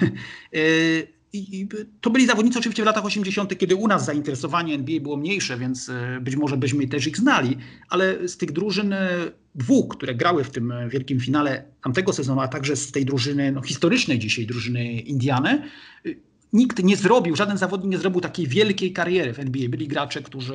I, 1.32 1.68
to 2.00 2.10
byli 2.10 2.26
zawodnicy 2.26 2.58
oczywiście 2.58 2.82
w 2.82 2.86
latach 2.86 3.04
80., 3.04 3.58
kiedy 3.58 3.76
u 3.76 3.88
nas 3.88 4.04
zainteresowanie 4.04 4.74
NBA 4.74 5.00
było 5.00 5.16
mniejsze, 5.16 5.58
więc 5.58 5.88
e, 5.88 6.20
być 6.20 6.36
może 6.36 6.56
byśmy 6.56 6.88
też 6.88 7.06
ich 7.06 7.16
znali, 7.16 7.56
ale 7.88 8.28
z 8.28 8.36
tych 8.36 8.52
drużyn 8.52 8.92
e, 8.92 9.10
dwóch, 9.54 9.96
które 9.96 10.14
grały 10.14 10.44
w 10.44 10.50
tym 10.50 10.72
wielkim 10.88 11.20
finale 11.20 11.64
tamtego 11.82 12.12
sezonu, 12.12 12.40
a 12.40 12.48
także 12.48 12.76
z 12.76 12.92
tej 12.92 13.04
drużyny 13.04 13.52
no, 13.52 13.62
historycznej 13.62 14.18
dzisiaj, 14.18 14.46
drużyny 14.46 14.92
Indiany, 14.92 15.50
e, 15.50 16.10
nikt 16.52 16.82
nie 16.82 16.96
zrobił, 16.96 17.36
żaden 17.36 17.58
zawodnik 17.58 17.90
nie 17.90 17.98
zrobił 17.98 18.20
takiej 18.20 18.46
wielkiej 18.46 18.92
kariery 18.92 19.32
w 19.32 19.38
NBA. 19.38 19.68
Byli 19.68 19.88
gracze, 19.88 20.22
którzy 20.22 20.54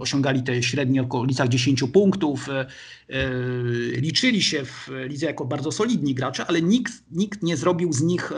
osiągali 0.00 0.42
te 0.42 0.62
średnie 0.62 1.02
okolicach 1.02 1.48
10 1.48 1.84
punktów, 1.92 2.48
liczyli 3.96 4.42
się 4.42 4.64
w 4.64 4.88
lidze 5.08 5.26
jako 5.26 5.44
bardzo 5.44 5.72
solidni 5.72 6.14
gracze, 6.14 6.46
ale 6.46 6.62
nikt, 6.62 6.92
nikt 7.10 7.42
nie 7.42 7.56
zrobił 7.56 7.92
z 7.92 8.02
nich 8.02 8.32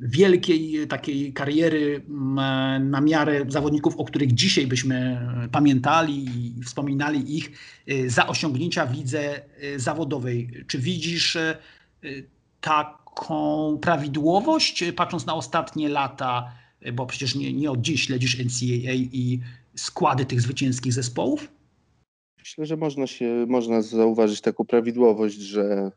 wielkiej 0.00 0.86
takiej 0.88 1.32
kariery 1.32 2.02
mm, 2.08 2.90
na 2.90 3.00
miarę 3.00 3.44
zawodników, 3.48 3.96
o 3.96 4.04
których 4.04 4.34
dzisiaj 4.34 4.66
byśmy 4.66 5.20
pamiętali 5.52 6.24
i 6.24 6.62
wspominali 6.62 7.36
ich 7.36 7.50
za 8.06 8.26
osiągnięcia 8.26 8.86
w 8.86 8.94
lidze 8.94 9.40
zawodowej. 9.76 10.64
Czy 10.66 10.78
widzisz 10.78 11.38
taką 12.60 13.78
prawidłowość, 13.82 14.84
patrząc 14.96 15.26
na 15.26 15.34
ostatnie 15.34 15.88
lata, 15.88 16.52
bo 16.92 17.06
przecież 17.06 17.34
nie, 17.34 17.52
nie 17.52 17.70
od 17.70 17.80
dziś 17.80 18.02
śledzisz 18.02 18.38
NCAA 18.38 18.94
i 18.94 19.40
składy 19.74 20.24
tych 20.24 20.40
zwycięskich 20.40 20.92
zespołów? 20.92 21.48
Myślę, 22.38 22.66
że 22.66 22.76
można 22.76 23.06
się, 23.06 23.46
można 23.48 23.82
zauważyć 23.82 24.40
taką 24.40 24.64
prawidłowość, 24.64 25.36
że 25.36 25.90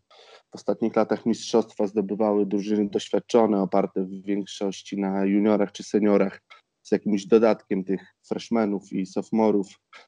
w 0.51 0.55
ostatnich 0.55 0.95
latach 0.95 1.25
mistrzostwa 1.25 1.88
zdobywały 1.88 2.45
drużyny 2.45 2.89
doświadczone, 2.89 3.62
oparte 3.62 4.03
w 4.03 4.23
większości 4.23 4.97
na 4.97 5.25
juniorach 5.25 5.71
czy 5.71 5.83
seniorach, 5.83 6.41
z 6.81 6.91
jakimś 6.91 7.25
dodatkiem 7.25 7.83
tych 7.83 8.01
freshmenów 8.27 8.93
i 8.93 9.05
sophomore'ów, 9.05 9.67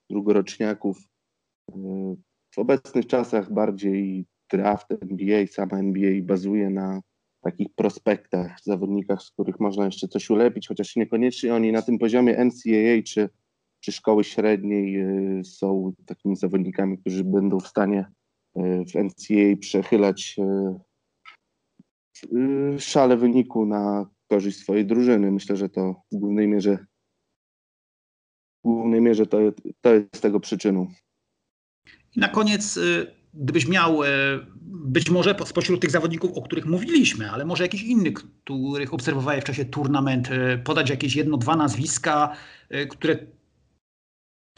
drugoroczniaków. 0.09 0.97
W 2.55 2.57
obecnych 2.57 3.07
czasach 3.07 3.53
bardziej 3.53 4.25
draft 4.51 4.87
NBA, 4.91 5.47
sama 5.47 5.77
NBA 5.77 6.21
bazuje 6.21 6.69
na 6.69 7.01
takich 7.41 7.67
prospektach, 7.75 8.57
zawodnikach, 8.63 9.21
z 9.21 9.31
których 9.31 9.59
można 9.59 9.85
jeszcze 9.85 10.07
coś 10.07 10.29
ulepić, 10.29 10.67
chociaż 10.67 10.95
niekoniecznie 10.95 11.55
oni 11.55 11.71
na 11.71 11.81
tym 11.81 11.99
poziomie 11.99 12.45
NCAA 12.45 13.03
czy, 13.05 13.29
czy 13.79 13.91
szkoły 13.91 14.23
średniej 14.23 15.01
y, 15.39 15.43
są 15.43 15.93
takimi 16.05 16.35
zawodnikami, 16.35 16.97
którzy 16.97 17.23
będą 17.23 17.59
w 17.59 17.67
stanie 17.67 18.05
w 18.55 18.95
NCAA 18.95 19.57
przechylać 19.59 20.35
y, 22.23 22.79
szale 22.79 23.17
wyniku 23.17 23.65
na 23.65 24.09
korzyść 24.29 24.59
swojej 24.59 24.85
drużyny. 24.85 25.31
Myślę, 25.31 25.57
że 25.57 25.69
to 25.69 25.95
w 26.11 26.15
głównej 26.15 26.47
mierze 26.47 26.77
w 28.63 28.67
głównej 28.67 29.01
mierze 29.01 29.25
to, 29.25 29.37
to 29.81 29.93
jest 29.93 30.21
tego 30.21 30.39
przyczyną. 30.39 30.87
I 32.15 32.19
na 32.19 32.27
koniec 32.27 32.79
gdybyś 33.33 33.67
miał 33.67 33.99
być 34.65 35.09
może 35.09 35.35
spośród 35.45 35.81
tych 35.81 35.91
zawodników, 35.91 36.31
o 36.37 36.41
których 36.41 36.65
mówiliśmy, 36.65 37.31
ale 37.31 37.45
może 37.45 37.63
jakiś 37.63 37.83
inny, 37.83 38.11
których 38.11 38.93
obserwowałeś 38.93 39.41
w 39.41 39.47
czasie 39.47 39.65
turnament, 39.65 40.29
podać 40.63 40.89
jakieś 40.89 41.15
jedno, 41.15 41.37
dwa 41.37 41.55
nazwiska, 41.55 42.35
które 42.89 43.19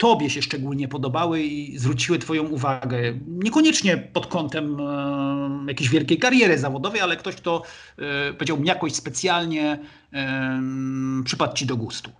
Tobie 0.04 0.30
się 0.30 0.42
szczególnie 0.42 0.88
podobały 0.88 1.42
i 1.42 1.78
zwróciły 1.78 2.18
Twoją 2.18 2.48
uwagę. 2.48 3.18
Niekoniecznie 3.26 3.96
pod 3.96 4.26
kątem 4.26 4.80
e, 4.80 5.64
jakiejś 5.68 5.90
wielkiej 5.90 6.18
kariery 6.18 6.58
zawodowej, 6.58 7.00
ale 7.00 7.16
ktoś, 7.16 7.36
kto 7.36 7.62
e, 7.98 8.32
powiedziałbym 8.32 8.66
jakoś 8.66 8.92
specjalnie 8.92 9.78
e, 10.12 10.62
przypadł 11.24 11.56
Ci 11.56 11.66
do 11.66 11.76
gustu. 11.76 12.10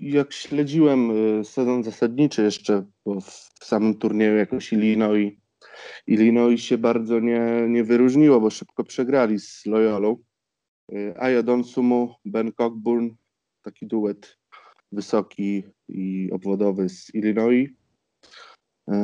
Jak 0.00 0.32
śledziłem 0.32 1.10
y, 1.40 1.44
sezon 1.44 1.84
zasadniczy 1.84 2.42
jeszcze 2.42 2.84
w 3.60 3.64
samym 3.64 3.94
turnieju 3.94 4.36
jakoś 4.36 4.72
Illinois, 4.72 5.32
Illinois 6.06 6.60
się 6.60 6.78
bardzo 6.78 7.20
nie, 7.20 7.40
nie 7.68 7.84
wyróżniło, 7.84 8.40
bo 8.40 8.50
szybko 8.50 8.84
przegrali 8.84 9.38
z 9.38 9.66
Loyolą. 9.66 10.16
Y, 10.92 11.14
Aja 11.18 11.42
Donsumu, 11.42 12.14
Ben 12.24 12.52
Cockburn, 12.52 13.08
taki 13.62 13.86
duet 13.86 14.40
wysoki 14.92 15.62
i 15.90 16.30
obwodowy 16.32 16.88
z 16.88 17.14
Illinois. 17.14 17.70
Y, 18.90 18.94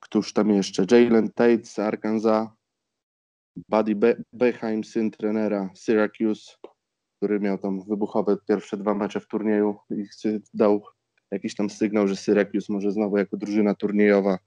któż 0.00 0.32
tam 0.32 0.50
jeszcze? 0.50 0.86
Jalen 0.90 1.28
Tate 1.28 1.64
z 1.64 1.78
Arkansas, 1.78 2.48
Buddy 3.68 3.94
Be 3.94 4.16
Beheim, 4.32 4.84
syn 4.84 5.10
trenera 5.10 5.70
Syracuse, 5.74 6.56
który 7.16 7.40
miał 7.40 7.58
tam 7.58 7.82
wybuchowe 7.88 8.36
pierwsze 8.48 8.76
dwa 8.76 8.94
mecze 8.94 9.20
w 9.20 9.26
turnieju 9.26 9.76
i 9.90 10.04
dał 10.54 10.82
jakiś 11.30 11.54
tam 11.54 11.70
sygnał, 11.70 12.08
że 12.08 12.16
Syracuse 12.16 12.72
może 12.72 12.92
znowu 12.92 13.16
jako 13.16 13.36
drużyna 13.36 13.74
turniejowa 13.74 14.38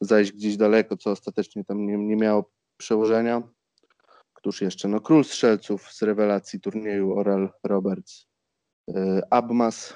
zajść 0.00 0.32
gdzieś 0.32 0.56
daleko, 0.56 0.96
co 0.96 1.10
ostatecznie 1.10 1.64
tam 1.64 1.86
nie, 1.86 1.98
nie 1.98 2.16
miało 2.16 2.50
przełożenia. 2.76 3.42
Któż 4.34 4.60
jeszcze? 4.60 4.88
No 4.88 5.00
król 5.00 5.24
strzelców 5.24 5.92
z 5.92 6.02
rewelacji 6.02 6.60
turnieju 6.60 7.18
Oral 7.18 7.52
Roberts. 7.64 8.26
Yy, 8.88 9.20
Abmas. 9.30 9.94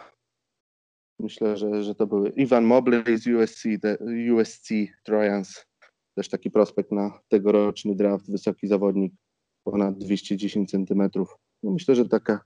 Myślę, 1.18 1.56
że, 1.56 1.82
że 1.82 1.94
to 1.94 2.06
były 2.06 2.28
Ivan 2.30 2.64
Mobley 2.64 3.18
z 3.18 3.26
USC, 3.26 3.62
the, 3.82 3.98
USC 4.34 4.68
Trojans. 5.04 5.66
Też 6.14 6.28
taki 6.28 6.50
prospekt 6.50 6.92
na 6.92 7.20
tegoroczny 7.28 7.94
draft, 7.94 8.30
wysoki 8.30 8.66
zawodnik, 8.66 9.12
ponad 9.64 9.98
210 9.98 10.70
centymetrów. 10.70 11.36
No 11.62 11.70
myślę, 11.70 11.94
że 11.94 12.08
taka 12.08 12.40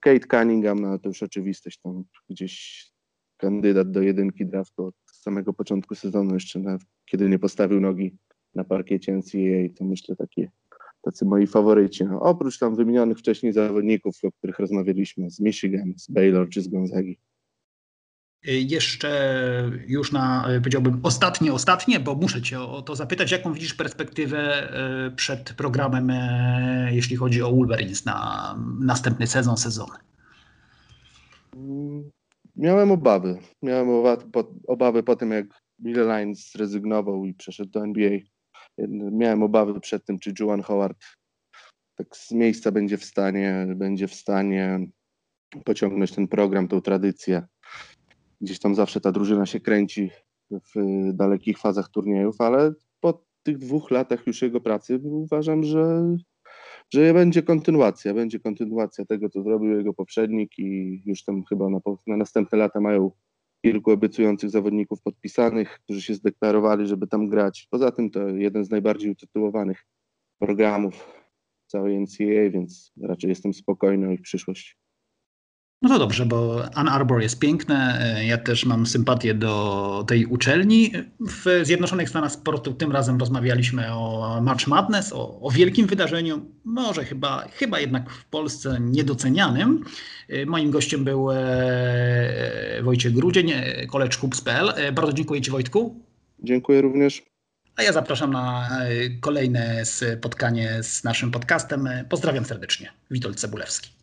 Kate 0.00 0.26
Cunningham, 0.26 0.80
no 0.80 0.98
to 0.98 1.08
już 1.08 1.22
oczywistość, 1.22 1.80
tam 1.82 2.04
gdzieś 2.28 2.84
kandydat 3.36 3.90
do 3.90 4.02
jedynki 4.02 4.46
draftu 4.46 4.84
od 4.84 4.94
samego 5.12 5.52
początku 5.52 5.94
sezonu, 5.94 6.34
jeszcze 6.34 6.58
na, 6.58 6.78
kiedy 7.04 7.28
nie 7.28 7.38
postawił 7.38 7.80
nogi 7.80 8.16
na 8.54 8.64
parkiecie 8.64 9.12
NCAA, 9.12 9.74
to 9.76 9.84
myślę 9.84 10.16
takie 10.16 10.50
tacy 11.02 11.24
moi 11.24 11.46
faworyci. 11.46 12.04
No, 12.04 12.20
oprócz 12.20 12.58
tam 12.58 12.76
wymienionych 12.76 13.18
wcześniej 13.18 13.52
zawodników, 13.52 14.16
o 14.24 14.32
których 14.32 14.58
rozmawialiśmy 14.58 15.30
z 15.30 15.40
Michigan, 15.40 15.94
z 15.96 16.10
Baylor 16.10 16.48
czy 16.48 16.62
z 16.62 16.68
Gonzagi. 16.68 17.18
Jeszcze 18.44 19.70
już 19.86 20.12
na, 20.12 20.48
powiedziałbym, 20.58 21.00
ostatnie, 21.02 21.52
ostatnie, 21.52 22.00
bo 22.00 22.14
muszę 22.14 22.42
Cię 22.42 22.60
o 22.60 22.82
to 22.82 22.96
zapytać, 22.96 23.32
jaką 23.32 23.52
widzisz 23.52 23.74
perspektywę 23.74 24.38
e, 24.38 25.10
przed 25.10 25.52
programem, 25.52 26.12
jeśli 26.90 27.16
chodzi 27.16 27.42
o 27.42 27.52
Wolverines 27.52 28.04
na 28.04 28.54
następny 28.80 29.26
sezon, 29.26 29.56
sezony? 29.56 29.98
Miałem 32.56 32.90
obawy. 32.90 33.38
Miałem 33.62 33.88
obawy 34.68 35.02
po, 35.02 35.16
tym, 35.16 35.30
jak 35.30 35.46
Bill 35.80 36.08
Lines 36.16 36.52
zrezygnował 36.52 37.24
i 37.24 37.34
przeszedł 37.34 37.70
do 37.70 37.84
NBA. 37.84 38.18
Miałem 39.12 39.42
obawy 39.42 39.80
przed 39.80 40.04
tym, 40.04 40.18
czy 40.18 40.32
Juwan 40.40 40.62
Howard 40.62 40.98
tak 41.96 42.16
z 42.16 42.32
miejsca 42.32 42.72
będzie 42.72 42.98
w 42.98 43.04
stanie, 43.04 43.66
będzie 43.76 44.08
w 44.08 44.14
stanie 44.14 44.86
pociągnąć 45.64 46.12
ten 46.12 46.28
program, 46.28 46.68
tą 46.68 46.80
tradycję 46.80 47.42
gdzieś 48.40 48.58
tam 48.58 48.74
zawsze 48.74 49.00
ta 49.00 49.12
drużyna 49.12 49.46
się 49.46 49.60
kręci 49.60 50.10
w 50.50 50.74
dalekich 51.12 51.58
fazach 51.58 51.88
turniejów, 51.88 52.40
ale 52.40 52.72
po 53.00 53.24
tych 53.42 53.58
dwóch 53.58 53.90
latach 53.90 54.26
już 54.26 54.42
jego 54.42 54.60
pracy 54.60 55.00
uważam, 55.04 55.64
że, 55.64 56.16
że 56.94 57.14
będzie 57.14 57.42
kontynuacja, 57.42 58.14
będzie 58.14 58.40
kontynuacja 58.40 59.04
tego, 59.04 59.28
co 59.28 59.42
zrobił 59.42 59.76
jego 59.76 59.94
poprzednik 59.94 60.58
i 60.58 61.02
już 61.06 61.24
tam 61.24 61.44
chyba 61.44 61.68
na, 61.68 61.78
na 62.06 62.16
następne 62.16 62.58
lata 62.58 62.80
mają 62.80 63.10
kilku 63.64 63.90
obiecujących 63.90 64.50
zawodników 64.50 65.02
podpisanych, 65.02 65.80
którzy 65.84 66.02
się 66.02 66.14
zdeklarowali, 66.14 66.86
żeby 66.86 67.06
tam 67.06 67.28
grać. 67.28 67.68
Poza 67.70 67.90
tym 67.90 68.10
to 68.10 68.28
jeden 68.28 68.64
z 68.64 68.70
najbardziej 68.70 69.10
utytułowanych 69.10 69.86
programów 70.38 71.20
całej 71.66 72.00
NCAA, 72.00 72.50
więc 72.50 72.92
raczej 73.02 73.28
jestem 73.28 73.54
spokojny 73.54 74.08
o 74.08 74.12
ich 74.12 74.22
przyszłość. 74.22 74.79
No 75.82 75.88
to 75.88 75.98
dobrze, 75.98 76.26
bo 76.26 76.64
Ann 76.74 76.88
Arbor 76.88 77.22
jest 77.22 77.38
piękne. 77.38 78.06
Ja 78.26 78.38
też 78.38 78.64
mam 78.64 78.86
sympatię 78.86 79.34
do 79.34 80.04
tej 80.08 80.26
uczelni. 80.26 80.92
W 81.20 81.60
Zjednoczonych 81.62 82.08
Stanach 82.08 82.32
Sportu 82.32 82.74
tym 82.74 82.92
razem 82.92 83.18
rozmawialiśmy 83.18 83.92
o 83.92 84.38
March 84.42 84.66
Madness, 84.66 85.12
o, 85.12 85.40
o, 85.40 85.50
wielkim 85.50 85.86
wydarzeniu, 85.86 86.46
może 86.64 87.04
chyba, 87.04 87.48
chyba 87.48 87.80
jednak 87.80 88.10
w 88.10 88.24
Polsce 88.24 88.78
niedocenianym. 88.80 89.84
Moim 90.46 90.70
gościem 90.70 91.04
był 91.04 91.30
e, 91.30 92.82
Wojciech 92.82 93.12
Grudzień, 93.12 93.52
collegehoops.pl. 93.90 94.92
Bardzo 94.92 95.12
dziękuję 95.12 95.40
Ci 95.40 95.50
Wojtku. 95.50 96.04
Dziękuję 96.38 96.82
również. 96.82 97.22
A 97.76 97.82
ja 97.82 97.92
zapraszam 97.92 98.32
na 98.32 98.68
kolejne 99.20 99.84
spotkanie 99.84 100.82
z 100.82 101.04
naszym 101.04 101.30
podcastem. 101.30 101.88
Pozdrawiam 102.08 102.44
serdecznie. 102.44 102.92
Witold 103.10 103.40
Cebulewski. 103.40 103.99